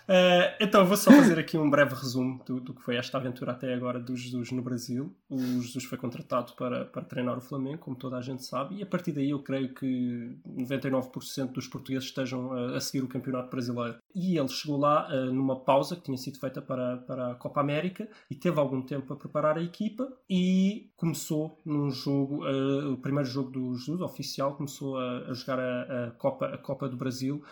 [0.07, 3.51] Eh, então, vou só fazer aqui um breve resumo do, do que foi esta aventura
[3.51, 5.13] até agora do Jesus no Brasil.
[5.29, 8.83] O Jesus foi contratado para, para treinar o Flamengo, como toda a gente sabe, e
[8.83, 13.49] a partir daí eu creio que 99% dos portugueses estejam a, a seguir o Campeonato
[13.49, 13.97] Brasileiro.
[14.13, 17.59] E ele chegou lá eh, numa pausa que tinha sido feita para, para a Copa
[17.59, 22.97] América e teve algum tempo a preparar a equipa e começou num jogo, eh, o
[22.97, 26.95] primeiro jogo do Jesus oficial, começou a, a jogar a, a Copa, a Copa do
[26.95, 27.43] Brasil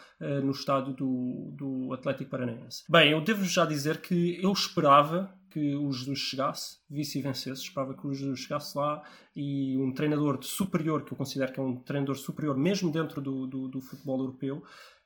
[0.44, 2.43] no estádio do, do Atlético Paranaense.
[2.90, 7.62] Bem, eu devo já dizer que eu esperava que o Jesus chegasse, visse e vencesse,
[7.62, 9.04] esperava que o Jesus chegasse lá
[9.36, 13.46] e um treinador superior, que eu considero que é um treinador superior, mesmo dentro do,
[13.46, 14.64] do, do futebol europeu,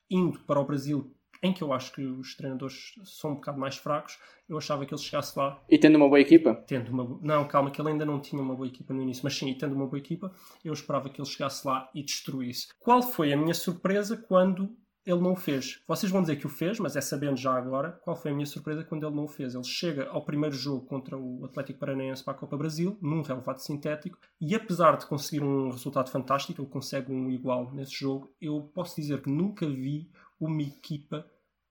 [0.09, 1.13] indo para o Brasil,
[1.43, 4.17] em que eu acho que os treinadores são um bocado mais fracos,
[4.47, 5.61] eu achava que ele chegasse lá.
[5.69, 8.55] E tendo uma boa equipa, tendo uma não calma que ele ainda não tinha uma
[8.55, 10.31] boa equipa no início mas sim tendo uma boa equipa
[10.63, 12.67] eu esperava que ele chegasse lá e destruísse.
[12.79, 14.75] Qual foi a minha surpresa quando
[15.07, 18.15] ele não fez vocês vão dizer que o fez mas é sabendo já agora qual
[18.15, 21.17] foi a minha surpresa quando ele não o fez ele chega ao primeiro jogo contra
[21.17, 25.69] o Atlético Paranaense para a Copa Brasil num relevado sintético e apesar de conseguir um
[25.69, 30.61] resultado fantástico ele consegue um igual nesse jogo eu posso dizer que nunca vi uma
[30.61, 31.25] equipa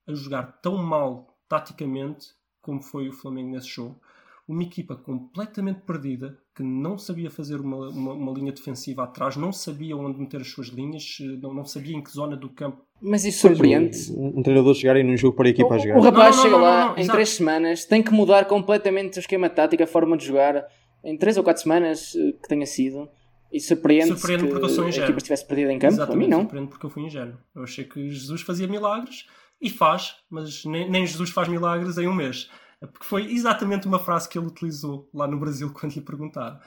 [0.06, 2.34] a jogar tão mal taticamente
[2.66, 4.00] como foi o Flamengo nesse jogo.
[4.46, 9.52] Uma equipa completamente perdida, que não sabia fazer uma, uma, uma linha defensiva atrás, não
[9.52, 12.82] sabia onde meter as suas linhas, eh, não, não sabia em que zona do campo.
[13.00, 14.10] Mas isso surpreende.
[14.10, 15.98] Um, um treinador chegar num jogo para a equipa a jogar.
[15.98, 17.12] O rapaz Não, não, chega não, lá não, não, em exato.
[17.16, 20.64] três semanas, tem que mudar completamente o esquema tático, a forma de jogar.
[21.04, 23.06] Em três ou quatro semanas eh, que tenha sido.
[23.52, 25.04] E surpreende, Surpreende que porque eu sou a ingênuo.
[25.06, 25.94] equipa estivesse perdida em campo.
[25.94, 26.40] A mim Exatamente, não.
[26.40, 27.34] surpreende porque eu fui ingênuo.
[27.54, 29.26] Eu achei que Jesus fazia milagres
[29.60, 32.50] e faz, mas nem, nem Jesus faz milagres em um mês.
[32.80, 36.60] Porque foi exatamente uma frase que ele utilizou lá no Brasil quando lhe perguntaram.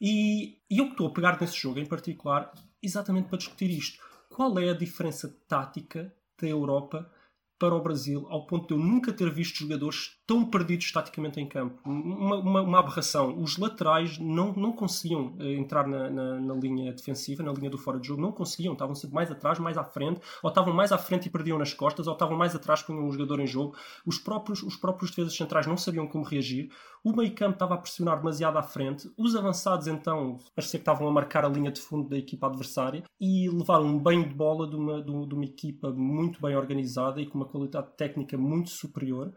[0.00, 2.50] E, e eu estou a pegar nesse jogo em particular
[2.82, 4.02] exatamente para discutir isto.
[4.30, 7.10] Qual é a diferença tática da Europa
[7.58, 11.48] para o Brasil, ao ponto de eu nunca ter visto jogadores tão perdidos taticamente em
[11.48, 11.80] campo.
[11.84, 13.36] Uma, uma, uma aberração.
[13.42, 17.76] Os laterais não, não conseguiam eh, entrar na, na, na linha defensiva, na linha do
[17.76, 18.74] fora de jogo, não conseguiam.
[18.74, 21.74] Estavam sempre mais atrás, mais à frente, ou estavam mais à frente e perdiam nas
[21.74, 23.76] costas, ou estavam mais atrás, punham um jogador em jogo.
[24.06, 26.70] Os próprios, os próprios defesas centrais não sabiam como reagir.
[27.02, 29.10] O meio campo estava a pressionar demasiado à frente.
[29.18, 33.02] Os avançados, então, parecia que estavam a marcar a linha de fundo da equipa adversária
[33.20, 37.26] e levaram um banho de bola de uma, de uma equipa muito bem organizada e
[37.26, 39.32] com uma qualidade técnica muito superior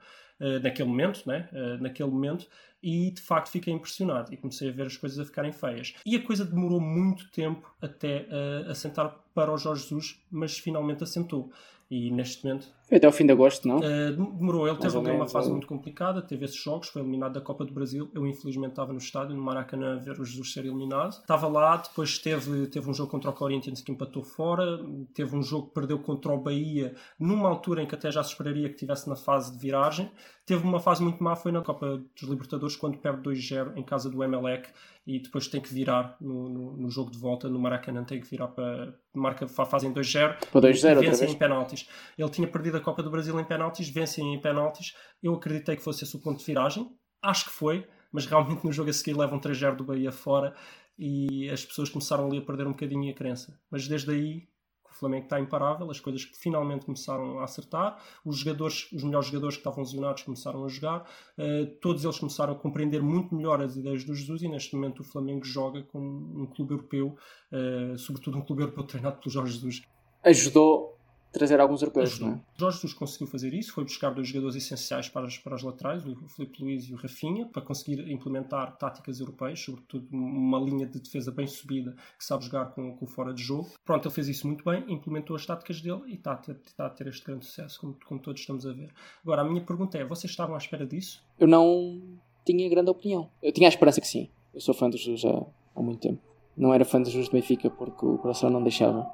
[0.61, 1.47] naquele momento, né?
[1.51, 2.47] Uh, naquele momento,
[2.81, 5.93] e de facto fiquei impressionado e comecei a ver as coisas a ficarem feias.
[6.05, 11.03] E a coisa demorou muito tempo até uh, assentar para o Jorge Jesus, mas finalmente
[11.03, 11.51] assentou.
[11.89, 12.67] E neste momento.
[12.87, 13.77] Foi até ao fim de agosto, não?
[13.77, 14.67] Uh, demorou.
[14.67, 18.09] Ele teve uma fase muito complicada, teve esses jogos, foi eliminado da Copa do Brasil.
[18.13, 21.11] Eu, infelizmente, estava no estádio, no Maracanã, a ver o Jesus ser eliminado.
[21.13, 24.79] Estava lá, depois teve, teve um jogo contra o Corinthians que empatou fora,
[25.13, 28.31] teve um jogo que perdeu contra o Bahia, numa altura em que até já se
[28.31, 30.11] esperaria que estivesse na fase de viragem.
[30.45, 34.09] Teve uma fase muito má, foi na Copa dos Libertadores, quando perde 2-0 em casa
[34.09, 34.67] do Emelec
[35.07, 38.27] e depois tem que virar no, no, no jogo de volta, no Maracanã, tem que
[38.29, 38.93] virar para.
[39.15, 41.87] Marca, fa- fazem 2-0 Para 2-0 e vencem em penaltis.
[42.17, 44.95] Ele tinha perdido a Copa do Brasil em penaltis, vencem em penaltis.
[45.21, 46.89] Eu acreditei que fosse esse o ponto de viragem.
[47.21, 50.55] Acho que foi, mas realmente no jogo a seguir levam 3-0 do Bahia fora
[50.97, 53.59] e as pessoas começaram ali a perder um bocadinho a crença.
[53.71, 54.47] Mas desde aí
[54.93, 59.27] o Flamengo está imparável, as coisas que finalmente começaram a acertar, os jogadores, os melhores
[59.27, 63.59] jogadores que estavam lesionados começaram a jogar, eh, todos eles começaram a compreender muito melhor
[63.61, 67.17] as ideias do Jesus e neste momento o Flamengo joga com um clube europeu,
[67.51, 69.81] eh, sobretudo um clube europeu treinado pelo Jorge Jesus.
[70.23, 70.92] Ajudou
[71.33, 72.39] trazer alguns europeus, não é?
[72.55, 76.05] Jorge Jesus conseguiu fazer isso, foi buscar dois jogadores essenciais para as, para as laterais,
[76.05, 80.99] o Filipe Luiz e o Rafinha, para conseguir implementar táticas europeias, sobretudo uma linha de
[80.99, 83.71] defesa bem subida que sabe jogar com, com fora de jogo.
[83.83, 86.85] Pronto, ele fez isso muito bem, implementou as táticas dele e está a ter, está
[86.85, 88.91] a ter este grande sucesso, como, como todos estamos a ver.
[89.23, 91.23] Agora, a minha pergunta é: vocês estavam à espera disso?
[91.39, 91.99] Eu não
[92.45, 93.29] tinha grande opinião.
[93.41, 94.29] Eu tinha a esperança que sim.
[94.53, 95.43] Eu sou fã do Jesus já
[95.75, 96.21] há muito tempo.
[96.55, 99.09] Não era fã do Jesus do Benfica porque o coração não deixava.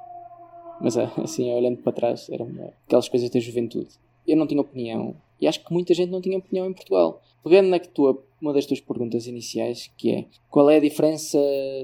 [0.80, 2.48] Mas é, assim, olhando para trás, eram
[2.86, 3.90] aquelas coisas da juventude.
[4.26, 5.14] Eu não tinha opinião.
[5.40, 7.20] E acho que muita gente não tinha opinião em Portugal.
[7.42, 11.38] Pegando na tua, uma das tuas perguntas iniciais, que é qual é a diferença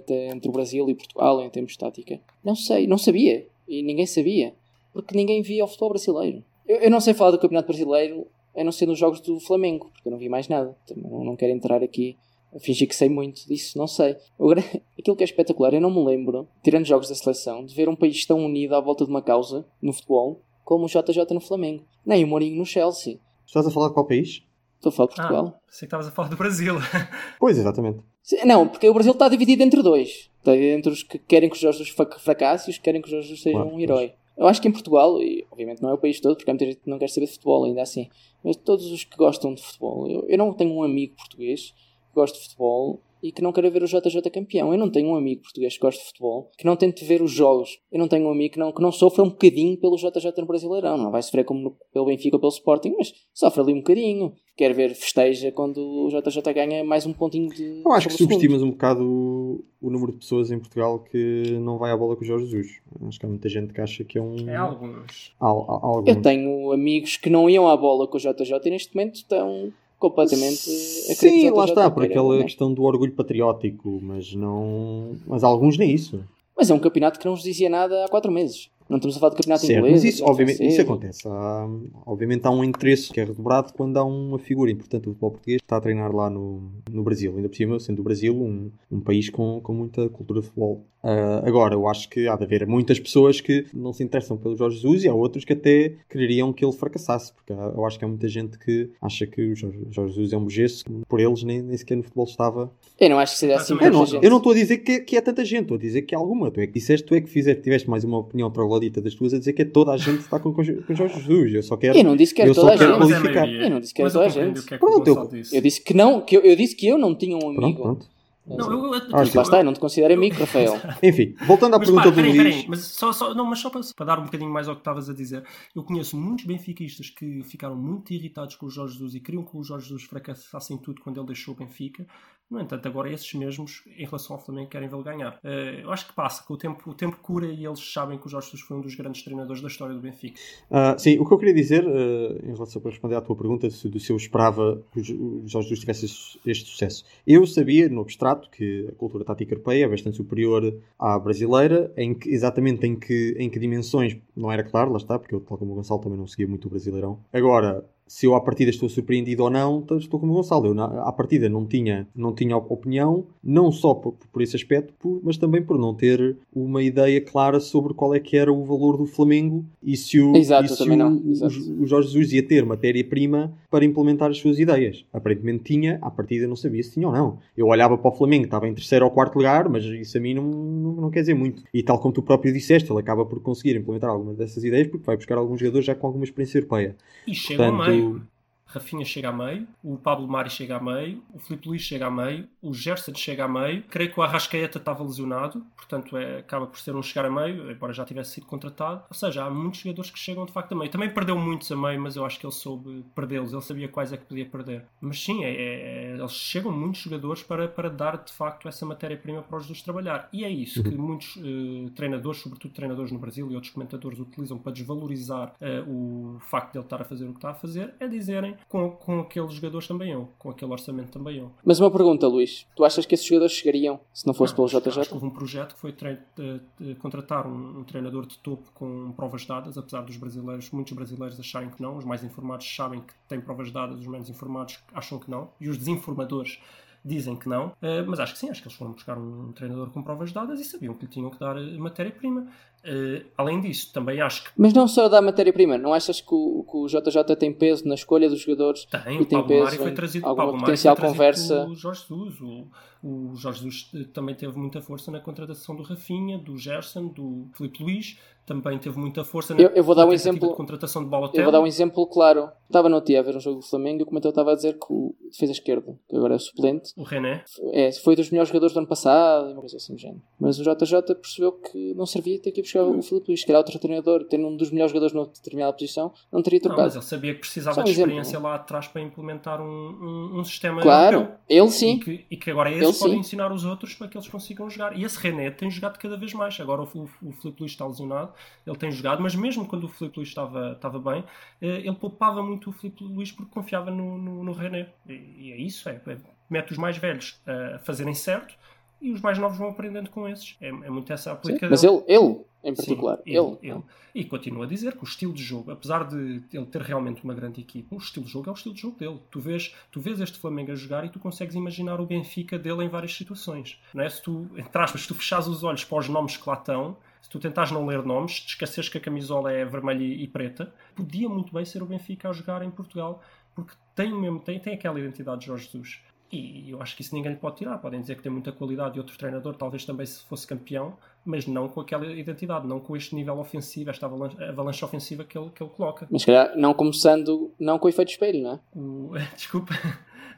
[0.09, 2.21] entre o Brasil e Portugal em termos de tática?
[2.45, 3.47] Não sei, não sabia.
[3.67, 4.55] E ninguém sabia.
[4.93, 6.43] Porque ninguém via o futebol brasileiro.
[6.67, 9.91] Eu, eu não sei falar do Campeonato Brasileiro a não ser nos jogos do Flamengo,
[9.93, 10.77] porque eu não vi mais nada.
[10.87, 12.17] Também não, não quero entrar aqui
[12.61, 14.17] fingir que sei muito disso, não sei.
[14.39, 14.63] Agora,
[14.99, 17.97] aquilo que é espetacular, eu não me lembro, tirando jogos da seleção, de ver um
[17.97, 21.85] país tão unido à volta de uma causa no futebol como o JJ no Flamengo.
[22.05, 23.21] Nem o Mourinho no Chelsea.
[23.47, 24.43] Estás a falar de qual país?
[24.75, 25.53] Estou a falar de Portugal.
[25.55, 26.75] Ah, sei que estavas a falar do Brasil.
[27.39, 28.01] Pois, exatamente.
[28.45, 30.29] Não, porque o Brasil está dividido entre dois.
[30.39, 31.85] Está entre os que querem que o Jorge
[32.19, 34.13] fracasse e os que querem que o Jorge seja Claro, um herói.
[34.37, 36.67] Eu acho que em Portugal, e obviamente não é o país todo, porque há muita
[36.67, 38.09] gente que não quer saber de futebol ainda assim,
[38.45, 40.11] mas todos os que gostam de futebol.
[40.11, 41.73] Eu, eu não tenho um amigo português
[42.17, 44.73] que goste de futebol e que não queira ver o JJ campeão.
[44.73, 47.31] Eu não tenho um amigo português que goste de futebol que não tente ver os
[47.33, 47.79] jogos.
[47.91, 50.47] Eu não tenho um amigo que não, que não sofra um bocadinho pelo JJ no
[50.47, 50.97] Brasileirão.
[50.97, 54.33] Não vai sofrer como no- pelo Benfica ou pelo Sporting, mas sofre ali um bocadinho.
[54.57, 57.83] Quer ver festeja quando o JJ ganha mais um pontinho de.
[57.85, 61.79] Eu acho que subestimas um bocado o, o número de pessoas em Portugal que não
[61.79, 62.81] vai à bola com o Jorge Jesus.
[63.09, 64.49] Acho que há muita gente que acha que é um.
[64.49, 65.35] É alguns.
[65.41, 66.09] Há- há alguns.
[66.09, 69.73] Eu tenho amigos que não iam à bola com o JJ e neste momento estão
[69.99, 75.17] completamente Sim, lá está, por queira, aquela questão do orgulho patriótico, mas não.
[75.27, 76.23] Mas alguns nem isso.
[76.57, 78.71] Mas é um campeonato que não nos dizia nada há quatro meses.
[78.89, 79.93] Não estamos a falar de campeonato Certo, inglês.
[79.95, 81.29] mas isso, campeonato obviamente, isso acontece.
[81.29, 81.69] Há,
[82.07, 85.59] obviamente há um interesse que é redobrado quando há uma figura importante do futebol português
[85.61, 87.35] que está a treinar lá no, no Brasil.
[87.37, 90.85] Ainda por cima, sendo o Brasil um, um país com, com muita cultura de futebol.
[91.03, 94.57] Ah, agora, eu acho que há de haver muitas pessoas que não se interessam pelo
[94.57, 97.97] Jorge Jesus e há outros que até quereriam que ele fracassasse, porque há- eu acho
[97.99, 101.21] que há muita gente que acha que o Jorge, Jorge Jesus é um bugeço, por
[101.21, 102.73] eles nem, nem sequer no futebol estava.
[102.99, 105.01] Eu não acho que seja assim Eu para não, eu não estou a dizer que,
[105.01, 106.51] que é tanta gente, estou a dizer que é alguma.
[106.51, 109.35] Tu é que disseste, tu é que fizeste, tiveste mais uma opinião troglodita das tuas
[109.35, 111.55] a dizer que é toda a gente que está com, com Jorge Jesus.
[111.55, 111.99] Eu só quero.
[111.99, 112.93] Eu não disse que era toda a gente.
[112.93, 113.49] É qualificar.
[113.49, 114.63] Eu não disse que era toda a gente.
[114.63, 115.43] que é que o Pronto, eu-.
[115.53, 117.83] Eu disse que não, que eu, eu disse que eu não tinha um Pronto, amigo.
[117.83, 118.17] pronto.
[118.49, 119.25] Não, eu, eu, Ah.
[119.35, 120.75] Lá está, eu não te considero amigo, Rafael.
[121.03, 122.37] Enfim, voltando à Mas pergunta pá, do Luís.
[122.37, 124.83] peraí, mas só, só, não, mas só para, para dar um bocadinho mais ao que
[124.83, 125.43] estavas a dizer,
[125.75, 129.57] eu conheço muitos benfiquistas que ficaram muito irritados com o Jorge Jesus e queriam que
[129.57, 132.07] o Jorge Jesus fracassasse em tudo quando ele deixou o Benfica.
[132.49, 135.39] No entanto, agora esses mesmos, em relação ao Flamengo, querem vê-lo ganhar.
[135.43, 138.27] Eh, eu acho que passa, que o tempo, o tempo cura e eles sabem que
[138.27, 140.39] o Jorge Jesus foi um dos grandes treinadores da história do Benfica.
[140.71, 143.69] Ah, sim, o que eu queria dizer, ah, em relação para responder à tua pergunta,
[143.69, 146.07] se, se eu esperava que o Jo- o Jorge Jesus tivesse
[146.47, 147.05] este sucesso.
[147.27, 152.15] Eu sabia, no abstrato, que a cultura tática europeia é bastante superior à brasileira, em
[152.15, 155.59] que, exatamente em que, em que dimensões, não era claro, lá está, porque eu, tal
[155.59, 157.19] como o Gonçalo, também não seguia muito o Brasileirão.
[157.33, 160.67] Agora, se eu à partida estou surpreendido ou não, então estou como o Gonçalo.
[160.67, 164.93] Eu na- à partida não tinha, não tinha opinião, não só por, por esse aspecto,
[164.99, 168.65] por- mas também por não ter uma ideia clara sobre qual é que era o
[168.65, 171.55] valor do Flamengo e se o, Exato, e se o, exato.
[171.83, 175.05] o Jorge Jesus ia ter matéria-prima para implementar as suas ideias.
[175.13, 177.39] Aparentemente tinha, à partida não sabia se tinha ou não.
[177.57, 180.35] Eu olhava para o Flamengo, estava em terceiro ou quarto lugar, mas isso a mim
[180.35, 181.63] não, não, não quer dizer muito.
[181.75, 185.05] E tal como tu próprio disseste, ele acaba por conseguir implementar algumas dessas ideias porque
[185.05, 186.97] vai buscar alguns jogadores já com alguma experiência europeia.
[187.27, 188.36] E chega ao Portanto, meio.
[188.67, 192.11] Rafinha chega a meio, o Pablo Mari chega a meio, o Filipe Luís chega a
[192.11, 193.83] meio, o Gerson chega a meio.
[193.85, 197.71] Creio que o Arrascaeta estava lesionado, portanto é, acaba por ser um chegar a meio,
[197.71, 199.05] embora já tivesse sido contratado.
[199.09, 200.91] Ou seja, há muitos jogadores que chegam de facto a meio.
[200.91, 204.13] Também perdeu muitos a meio, mas eu acho que ele soube perdê-los, ele sabia quais
[204.13, 204.85] é que podia perder.
[205.01, 209.43] Mas sim, é, é- eles chegam muitos jogadores para, para dar de facto essa matéria-prima
[209.43, 210.29] para os dois trabalhar.
[210.33, 214.59] E é isso que muitos eh, treinadores, sobretudo treinadores no Brasil e outros comentadores, utilizam
[214.59, 217.95] para desvalorizar eh, o facto de ele estar a fazer o que está a fazer,
[218.01, 221.51] é dizerem com, com aqueles jogadores também eu, com aquele orçamento também eu.
[221.65, 222.67] Mas uma pergunta, Luís.
[222.77, 225.01] Tu achas que esses jogadores chegariam se não fosse Não, pelo JJ?
[225.01, 228.71] Acho que houve um projeto que foi de- de contratar um, um treinador de topo
[228.73, 233.01] com provas dadas, apesar dos brasileiros, muitos brasileiros acharem que não, os mais informados sabem
[233.01, 236.59] que têm provas dadas, os menos informados acham que não, e os desinformadores
[237.05, 239.91] dizem que não, Eh, mas acho que sim, acho que eles foram buscar um treinador
[239.91, 242.49] com provas dadas e sabiam que lhe tinham que dar eh, matéria-prima.
[242.89, 245.77] Eh, além disso, também acho que Mas não só da matéria-prima.
[245.77, 248.85] Não achas que o, que o JJ tem peso na escolha dos jogadores?
[248.87, 251.63] Tem, E o tem Pablo peso Mari foi trazido, alguma Pablo potencial foi conversa?
[251.63, 252.41] pelo Jorge Jesus.
[252.41, 252.67] O,
[253.03, 257.49] o Jorge Jesus eh, também teve muita força na contratação do Rafinha, do Gerson, do
[257.55, 258.19] Filipe Luís.
[258.47, 261.11] Também teve muita força na Eu- eu vou dar um exemplo- de contratação de Eu
[261.11, 261.43] Balotelli.
[261.43, 262.49] vou dar um exemplo claro.
[262.69, 264.75] Estava no dia a ver um jogo do Flamengo e o comentador estava a dizer
[264.75, 267.43] que o defesa esquerda, que agora é suplente, O René.
[267.73, 270.23] é, foi dos melhores jogadores do ano passado, uma coisa assim do género.
[270.39, 273.59] Mas o JJ percebeu que não servia ter que ir o Filipe Luís, que era
[273.59, 276.83] outro treinador, tendo um dos melhores jogadores numa determinada posição, não teria Não, trocado.
[276.83, 278.11] mas ele sabia que precisava um de exemplo.
[278.11, 281.39] experiência lá atrás para implementar um, um, um sistema Claro, europeu.
[281.49, 281.99] ele E sim.
[281.99, 283.21] que, e que agora Ele esses podem sim.
[283.21, 284.97] ensinar os outros para que eles consigam jogar.
[284.99, 286.59] E esse René tem jogado cada vez mais.
[286.61, 288.33] Agora o, o, o Filipe Luís está lesionado,
[288.67, 291.25] ele tem jogado, mas mesmo quando o Filipe Luís estava, estava bem,
[291.61, 294.89] eh, ele poupava muito o Filipe Luís porque confiava no, no, no René.
[295.09, 296.17] E, e é isso, é, é-
[296.49, 298.55] mete os mais velhos a fazerem certo
[299.01, 300.57] e os mais novos vão aprendendo com esses.
[300.61, 303.59] É, é muito essa a Sim, Mas ele, ele em Sim, particular, ele, ele.
[303.63, 303.83] ele.
[304.15, 307.35] E continua a dizer que o estilo de jogo, apesar de ele ter realmente uma
[307.35, 309.21] grande equipa, o estilo de jogo é o estilo de jogo dele.
[309.31, 312.85] Tu vês, tu vês este Flamengo a jogar e tu consegues imaginar o Benfica dele
[312.85, 313.81] em várias situações.
[313.95, 314.09] Não é?
[314.09, 316.97] Se tu, entre aspas, se tu fechares os olhos para os nomes que lá estão,
[317.21, 320.29] se tu tentares não ler nomes, te esqueces que a camisola é vermelha e e
[320.29, 323.23] preta, podia muito bem ser o Benfica a jogar em Portugal,
[323.55, 326.01] porque tem mesmo, tem, tem aquela identidade de Jorge Jesus.
[326.33, 327.79] E eu acho que isso ninguém lhe pode tirar.
[327.79, 331.47] Podem dizer que tem muita qualidade e outro treinador talvez também se fosse campeão, mas
[331.47, 335.51] não com aquela identidade, não com este nível ofensivo, esta avalanche, avalanche ofensiva que ele,
[335.51, 336.07] que ele coloca.
[336.11, 338.61] Mas se calhar não começando, não com o efeito espelho, não é?
[338.75, 339.73] O- Desculpa.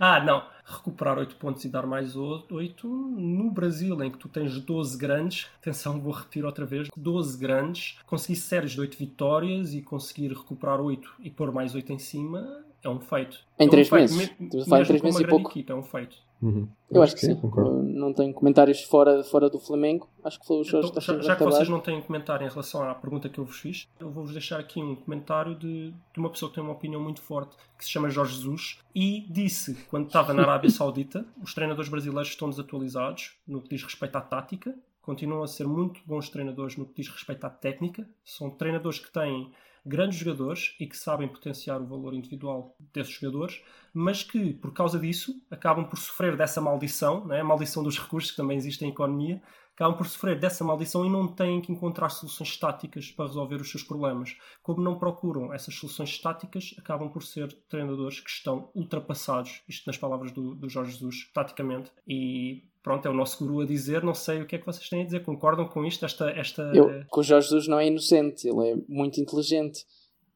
[0.00, 0.44] Ah, não.
[0.64, 5.46] Recuperar 8 pontos e dar mais 8 no Brasil, em que tu tens 12 grandes.
[5.60, 7.98] Atenção, vou repetir outra vez: 12 grandes.
[8.06, 12.64] Conseguir séries de 8 vitórias e conseguir recuperar 8 e pôr mais 8 em cima
[12.84, 13.38] é um feito.
[13.58, 14.00] Em É um três feito.
[14.00, 14.16] meses.
[14.16, 15.50] Me- Estamos a falar em três meses e pouco.
[15.50, 16.16] equipa, é um feito.
[16.40, 16.68] Uhum.
[16.88, 17.34] Eu acho que sim.
[17.34, 17.82] concordo.
[17.82, 20.08] Não tenho comentários fora, fora do Flamengo.
[20.22, 22.88] Acho que foi o Então, está já, já que vocês não têm comentário em relação
[22.88, 26.30] à pergunta que eu vos fiz, eu vou-vos deixar aqui um comentário de, de uma
[26.30, 30.06] pessoa que tem uma opinião muito forte, que se chama Jorge Jesus, e disse, quando
[30.06, 34.72] estava na Arábia Saudita, os treinadores brasileiros estão desatualizados no que diz respeito à tática,
[35.02, 39.10] continuam a ser muito bons treinadores no que diz respeito à técnica, são treinadores que
[39.12, 39.50] têm
[39.84, 43.62] grandes jogadores e que sabem potenciar o valor individual desses jogadores,
[43.92, 47.40] mas que, por causa disso, acabam por sofrer dessa maldição, né?
[47.40, 49.42] a maldição dos recursos que também existe em economia,
[49.78, 53.70] acabam por sofrer dessa maldição e não têm que encontrar soluções estáticas para resolver os
[53.70, 54.36] seus problemas.
[54.60, 59.96] Como não procuram essas soluções estáticas, acabam por ser treinadores que estão ultrapassados, isto nas
[59.96, 64.14] palavras do, do Jorge Jesus, taticamente, e pronto, é o nosso guru a dizer, não
[64.14, 66.30] sei o que é que vocês têm a dizer, concordam com isto, esta...
[66.30, 66.62] esta...
[66.74, 69.84] Eu, com o Jorge Jesus não é inocente, ele é muito inteligente.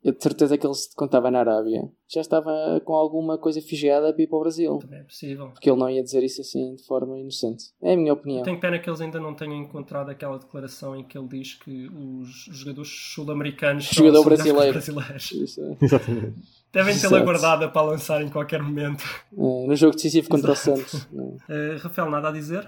[0.05, 4.12] Eu de certeza que ele, quando estava na Arábia, já estava com alguma coisa fisgada
[4.12, 4.78] para ir para o Brasil.
[4.80, 5.48] Também é possível.
[5.48, 7.64] Porque ele não ia dizer isso assim de forma inocente.
[7.80, 8.40] É a minha opinião.
[8.40, 11.55] Eu tenho pena que eles ainda não tenham encontrado aquela declaração em que ele diz
[11.55, 14.72] que os jogadores sul-americanos são Jogador semelhantes aos brasileiro.
[14.72, 15.32] brasileiros.
[15.32, 15.76] Isso é.
[15.80, 16.34] Exatamente.
[16.72, 19.04] Devem tê-la guardada para lançar em qualquer momento.
[19.36, 20.78] É, no jogo decisivo contra o Exato.
[20.78, 21.08] Santos.
[21.12, 21.36] não.
[21.48, 22.66] Eh, Rafael, nada a dizer?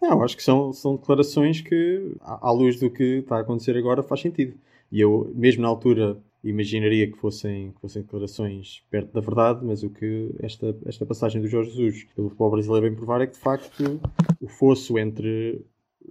[0.00, 3.76] Não, acho que são, são declarações que, à à luz do que está a acontecer
[3.76, 4.54] agora, faz sentido.
[4.92, 9.82] E eu, mesmo na altura, imaginaria que fossem, que fossem declarações perto da verdade, mas
[9.82, 13.32] o que esta, esta passagem do Jorge Jesus pelo futebol brasileiro vem provar é que,
[13.32, 14.00] de facto,
[14.40, 15.64] o fosso entre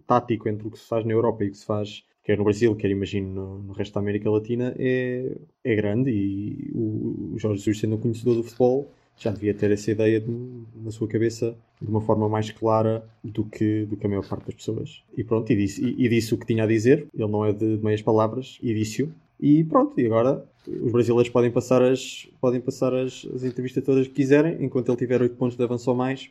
[0.07, 2.43] tático entre o que se faz na Europa e o que se faz quer no
[2.43, 5.31] Brasil, quer imagino no, no resto da América Latina, é,
[5.63, 9.71] é grande e o, o Jorge Jesus, sendo um conhecedor do futebol, já devia ter
[9.71, 14.05] essa ideia de- na sua cabeça de uma forma mais clara do que, do que
[14.05, 15.03] a maior parte das pessoas.
[15.15, 17.53] E pronto, e disse, e, e disse o que tinha a dizer, ele não é
[17.53, 19.11] de, de meias palavras, e disse-o.
[19.39, 24.07] E pronto, e agora os brasileiros podem passar as, podem passar as, as entrevistas todas
[24.07, 26.29] que quiserem, enquanto ele tiver 8 pontos de avanço ou mais,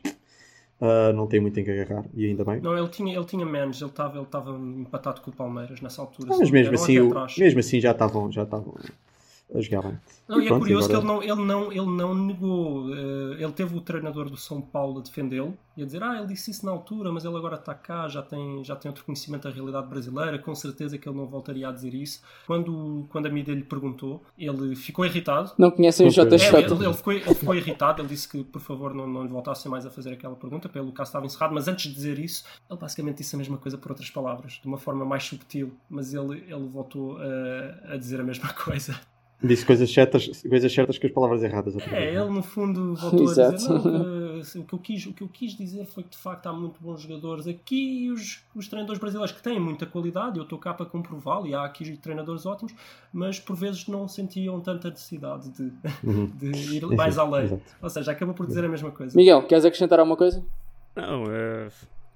[0.81, 2.59] ah, não tem muito em que agarrar, e ainda bem.
[2.59, 3.91] Não, ele tinha, ele tinha menos, ele
[9.53, 9.99] a jogar bem.
[10.27, 12.93] Não, e é pronto, curioso agora- que ele não, ele não, ele não negou.
[12.93, 16.27] eh, ele teve o treinador do São Paulo a defendê-lo e a dizer: Ah, ele
[16.27, 19.43] disse isso na altura, mas ele agora está cá, já tem, já tem outro conhecimento
[19.47, 20.39] da realidade brasileira.
[20.39, 22.21] Com certeza que ele não voltaria a dizer isso.
[22.47, 25.51] Quando, quando a mídia lhe perguntou, ele ficou irritado.
[25.59, 26.23] Não conhecem o Ok.
[26.23, 29.29] É, ele, ele ficou, ele ficou irritado, ele disse que por favor não, não lhe
[29.29, 32.43] voltassem mais a fazer aquela pergunta, pelo caso estava encerrado, mas antes de dizer isso,
[32.69, 36.13] ele basicamente disse a mesma coisa por outras palavras, de uma forma mais subtil, mas
[36.15, 38.99] ele, ele voltou a, a dizer a mesma coisa.
[39.43, 41.75] Disse coisas certas, coisas certas com as palavras erradas.
[41.91, 43.55] É, ele no fundo voltou a Exato.
[43.57, 46.17] dizer não, que, o, que eu quis, o que eu quis dizer foi que de
[46.17, 50.37] facto há muito bons jogadores aqui e os, os treinadores brasileiros que têm muita qualidade,
[50.37, 52.73] eu estou cá para comprová-lo e há aqui treinadores ótimos,
[53.11, 55.71] mas por vezes não sentiam tanta necessidade de,
[56.03, 56.27] Uhum.
[56.27, 57.43] de ir mais além.
[57.45, 57.61] exato.
[57.81, 59.15] Ou seja, acabou por dizer a mesma coisa.
[59.17, 60.43] Miguel, queres acrescentar alguma coisa?
[60.95, 61.67] Não, eh,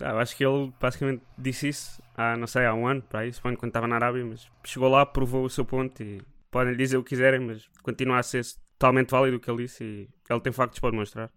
[0.01, 3.19] ah, eu acho que ele basicamente disse isso há, não sei, há um ano, para
[3.21, 6.75] aí, suponho quando estava na Arábia, mas chegou lá, provou o seu ponto e podem
[6.75, 8.45] dizer o que quiserem, mas continua a ser
[8.77, 11.31] totalmente válido o que ele disse e ele tem factos para demonstrar.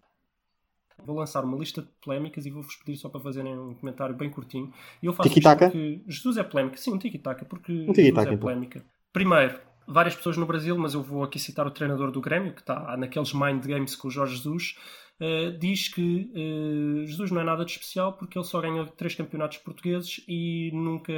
[1.04, 4.30] Vou lançar uma lista de polémicas e vou-vos pedir só para fazerem um comentário bem
[4.30, 4.72] curtinho.
[5.02, 6.76] E eu faço porque Jesus é polémica.
[6.76, 8.38] Sim, um tiki-taka, porque Um tiki-taka, Jesus é então.
[8.38, 8.84] polémica.
[9.12, 12.60] Primeiro, várias pessoas no Brasil, mas eu vou aqui citar o treinador do Grêmio, que
[12.60, 14.76] está naqueles mind games com o Jorge Jesus,
[15.20, 19.14] eh, diz que eh, Jesus não é nada de especial porque ele só ganhou três
[19.14, 21.12] campeonatos portugueses e nunca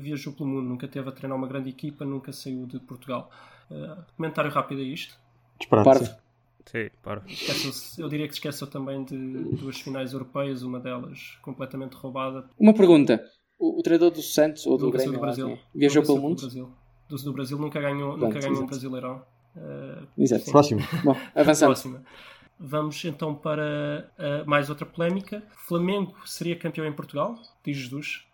[0.00, 3.30] viajou pelo mundo, nunca teve a treinar uma grande equipa, nunca saiu de Portugal.
[3.70, 5.14] Eh, comentário rápido a isto.
[6.66, 6.88] Sim.
[7.02, 7.22] Para.
[7.98, 9.16] Eu diria que se esqueceu também de
[9.56, 12.48] duas finais europeias, uma delas completamente roubada.
[12.58, 13.24] Uma pergunta.
[13.58, 15.48] O, o treinador do Santos ou do, saiu Grêmio do Brasil.
[15.50, 16.36] lá, viajou pelo mundo?
[16.36, 16.70] do Brasil.
[17.08, 19.22] Do, do Brasil nunca ganhou, Pronto, nunca ganhou um brasileirão.
[19.56, 20.44] Uh, Exato.
[20.44, 20.50] sim.
[20.52, 20.80] Próximo.
[21.04, 21.68] Bom, avançando.
[21.68, 22.02] Próxima.
[22.62, 25.42] Vamos então para uh, mais outra polémica.
[25.56, 27.34] Flamengo seria campeão em Portugal?
[27.64, 28.26] Diz Jesus.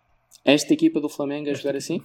[0.43, 2.03] Esta equipa do Flamengo a Esta jogar assim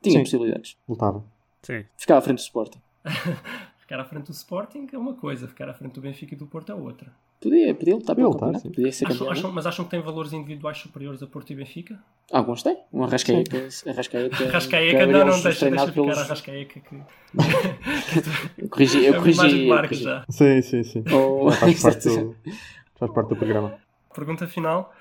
[0.00, 0.22] tinha Sim.
[0.22, 0.76] possibilidades.
[0.88, 1.24] Lutava.
[1.62, 1.84] Sim.
[1.96, 2.80] Ficava à frente do Sporting.
[3.90, 6.46] Ficar à frente do Sporting é uma coisa, ficar à frente do Benfica e do
[6.46, 7.10] Porto é outra.
[7.40, 8.60] Podia, podia lutar pelo campeonato.
[8.60, 8.70] sim.
[8.70, 9.32] Podia ser Acham- campeão.
[9.32, 11.98] acham- mas acham que tem valores individuais superiores a Porto e Benfica?
[12.32, 12.78] Alguns têm.
[12.92, 13.56] Um Arrascaeta.
[13.88, 14.44] Arrascaeta.
[14.48, 17.02] Rascaeca, não, não, deixa, deixa ficar a Rascaeca que
[18.58, 19.04] Eu corrigi.
[19.04, 19.66] é Eu uma corrigi.
[19.68, 20.04] eu corrigi.
[20.04, 20.24] já.
[20.28, 21.04] Sim, sim, sim.
[21.12, 22.36] Oh, Faz parte do,
[22.94, 23.74] faz parte do programa.
[24.14, 24.94] Pergunta final.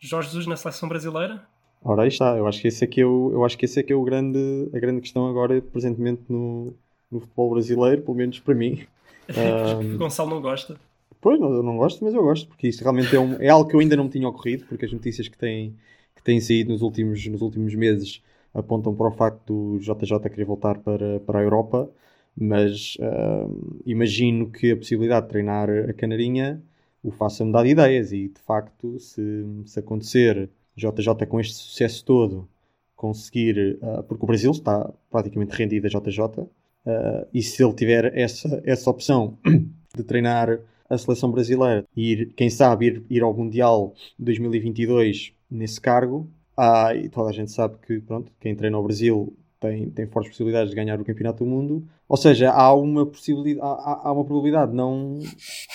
[0.00, 1.46] Jorge Jesus na seleção brasileira?
[1.80, 2.36] Ora, aí está.
[2.36, 3.96] Eu acho que esse é que é o, eu acho que esse é que é
[3.96, 6.74] o grande, a grande questão agora, presentemente, no,
[7.10, 8.84] no futebol brasileiro, pelo menos para mim.
[9.26, 10.78] Porque o Gonçalo não gosta.
[11.20, 13.68] Pois, não, eu não gosto, mas eu gosto, porque isto realmente é, um, é algo
[13.68, 15.74] que eu ainda não me tinha ocorrido, porque as notícias que têm,
[16.14, 18.22] que têm saído nos últimos, nos últimos meses
[18.54, 21.90] apontam para o facto do JJ querer voltar para, para a Europa,
[22.36, 23.48] mas ah,
[23.84, 26.62] imagino que a possibilidade de treinar a Canarinha
[27.02, 32.04] o faça mudar de ideias, e de facto, se, se acontecer JJ com este sucesso
[32.04, 32.48] todo
[32.94, 36.46] conseguir, ah, porque o Brasil está praticamente rendido a JJ,
[36.86, 39.38] ah, e se ele tiver essa, essa opção
[39.96, 40.58] de treinar
[40.88, 46.28] a seleção brasileira e ir, quem sabe, ir, ir ao Mundial 2022 nesse cargo.
[46.56, 50.30] Ah, e toda a gente sabe que pronto, quem treina o Brasil tem, tem fortes
[50.30, 51.86] possibilidades de ganhar o Campeonato do Mundo.
[52.08, 55.18] Ou seja, há uma possibilidade, há, há- há uma probabilidade não,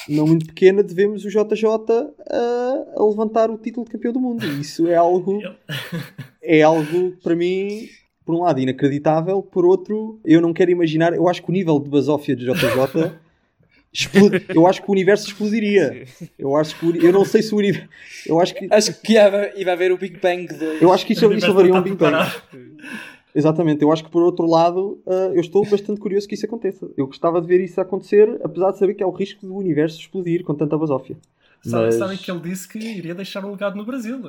[0.08, 1.66] não muito pequena de vermos o JJ
[2.30, 4.46] a, a levantar o título de campeão do mundo.
[4.46, 5.40] E Isso é algo,
[6.42, 7.88] é algo para mim,
[8.26, 11.14] por um lado, inacreditável, por outro, eu não quero imaginar.
[11.14, 13.12] Eu acho que o nível de basófia de JJ
[13.94, 16.06] Explode- Eu acho que o universo explodiria.
[16.40, 17.90] Eu acho que o eu não sei se o universo.
[18.26, 20.82] Eu acho que Acho que ia, ia haver o Big Bang 2.
[20.82, 22.32] eu acho que isso, isso não um Big está Bang.
[23.36, 26.90] Exatamente, eu acho que por outro lado, ah, eu estou bastante curioso que isso aconteça.
[26.98, 30.00] Eu gostava de ver isso acontecer, apesar de saber que há o risco do universo
[30.00, 31.18] explodir com tanta basófia.
[31.62, 34.20] Sabe, Mas- Sabem que ele disse que iria deixar um legado no Brasil.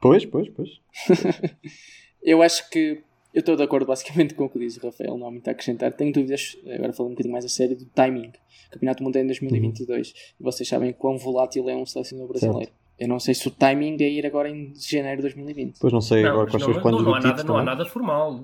[0.00, 0.70] Pois, pois, pois.
[2.22, 3.02] Eu acho que
[3.36, 5.50] eu estou de acordo basicamente com o que diz o Rafael, não há muito a
[5.52, 5.92] acrescentar.
[5.92, 8.32] Tenho dúvidas, agora falando um bocadinho mais a sério, do timing.
[8.70, 10.14] Campeonato Mundial em 2022.
[10.40, 12.72] E vocês sabem quão volátil é um selecionador brasileiro.
[12.98, 15.76] Eu não sei se o timing é ir agora em janeiro de 2020.
[15.78, 17.44] Pois não sei Não, agora quais não, são os planos não, não do há nada,
[17.44, 18.40] não há nada formal.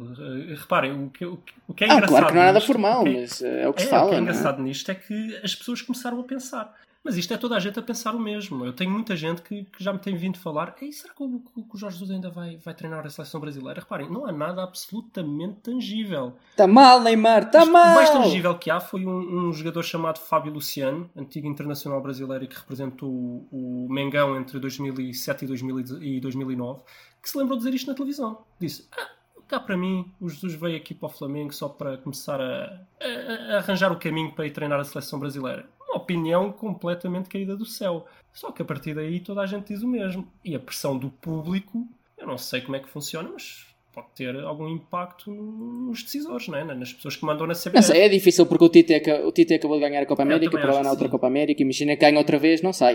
[0.51, 2.09] Eh, reparem, o que, o que- o que é Ah, engraçado.
[2.11, 3.81] claro que não é nada nisto- formal, o que é- mas eh, é o que
[3.81, 4.05] se É, fala.
[4.05, 4.31] o que é não é?
[4.31, 6.75] engraçado nisto é que as pessoas começaram a pensar.
[7.05, 8.65] Mas isto é toda a gente a pensar o mesmo.
[8.65, 10.77] Eu tenho muita gente que, que já me tem vindo falar.
[10.81, 13.81] Ei, será que o, que o Jorge Jesus ainda vai, vai treinar a seleção brasileira?
[13.81, 16.35] Reparem, não há nada absolutamente tangível.
[16.57, 18.23] Tá mal, Neymar, tá Isto- O mais mal!
[18.23, 22.57] tangível que há foi um, um jogador chamado Fábio Luciano, antigo internacional brasileiro e que
[22.57, 26.83] representou o, o Mengão entre 2007 e, 2000 e 2009,
[27.21, 28.45] que se lembrou de dizer isto na televisão.
[28.61, 29.11] Disse: ah,
[29.49, 33.55] cá para mim, o Jesus veio aqui para o Flamengo só para começar a, a-
[33.55, 35.69] a arranjar o caminho para ir treinar a seleção brasileira.
[35.93, 38.07] Uma opinião completamente caída do céu.
[38.33, 40.27] Só que a partir daí toda a gente diz o mesmo.
[40.43, 41.87] E a pressão do público,
[42.17, 46.57] eu não sei como é que funciona, mas pode ter algum impacto nos decisores, não
[46.57, 46.65] é?
[46.65, 47.75] nas pessoas que mandam na CBF.
[47.75, 50.59] Não sei, é difícil porque o Tite, o Tite acabou de ganhar a Copa América,
[50.59, 51.11] para lá na outra sim.
[51.11, 52.95] Copa América, imagina que ganha outra vez, não sai.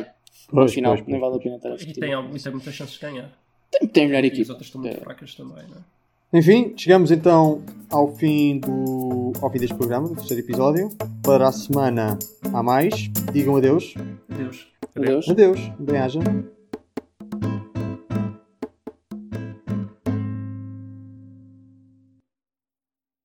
[0.52, 2.00] No Pois, final, pois, pois, nem vale a pena estar a E discutir.
[2.00, 3.30] tem, e tem muitas chances de ganhar.
[3.70, 4.52] Tem, tem melhor E as equipa.
[4.54, 5.00] outras estão muito É.
[5.02, 5.97] fracas também, não é?
[6.34, 10.90] Enfim, chegamos então ao fim, do, ao fim deste programa, do terceiro episódio.
[11.24, 12.20] Para a semana
[12.54, 13.10] há mais.
[13.32, 13.94] Digam adeus.
[14.28, 14.68] Deus.
[14.96, 15.30] Adeus.
[15.30, 15.60] Adeus.
[15.80, 16.20] Bem-aja.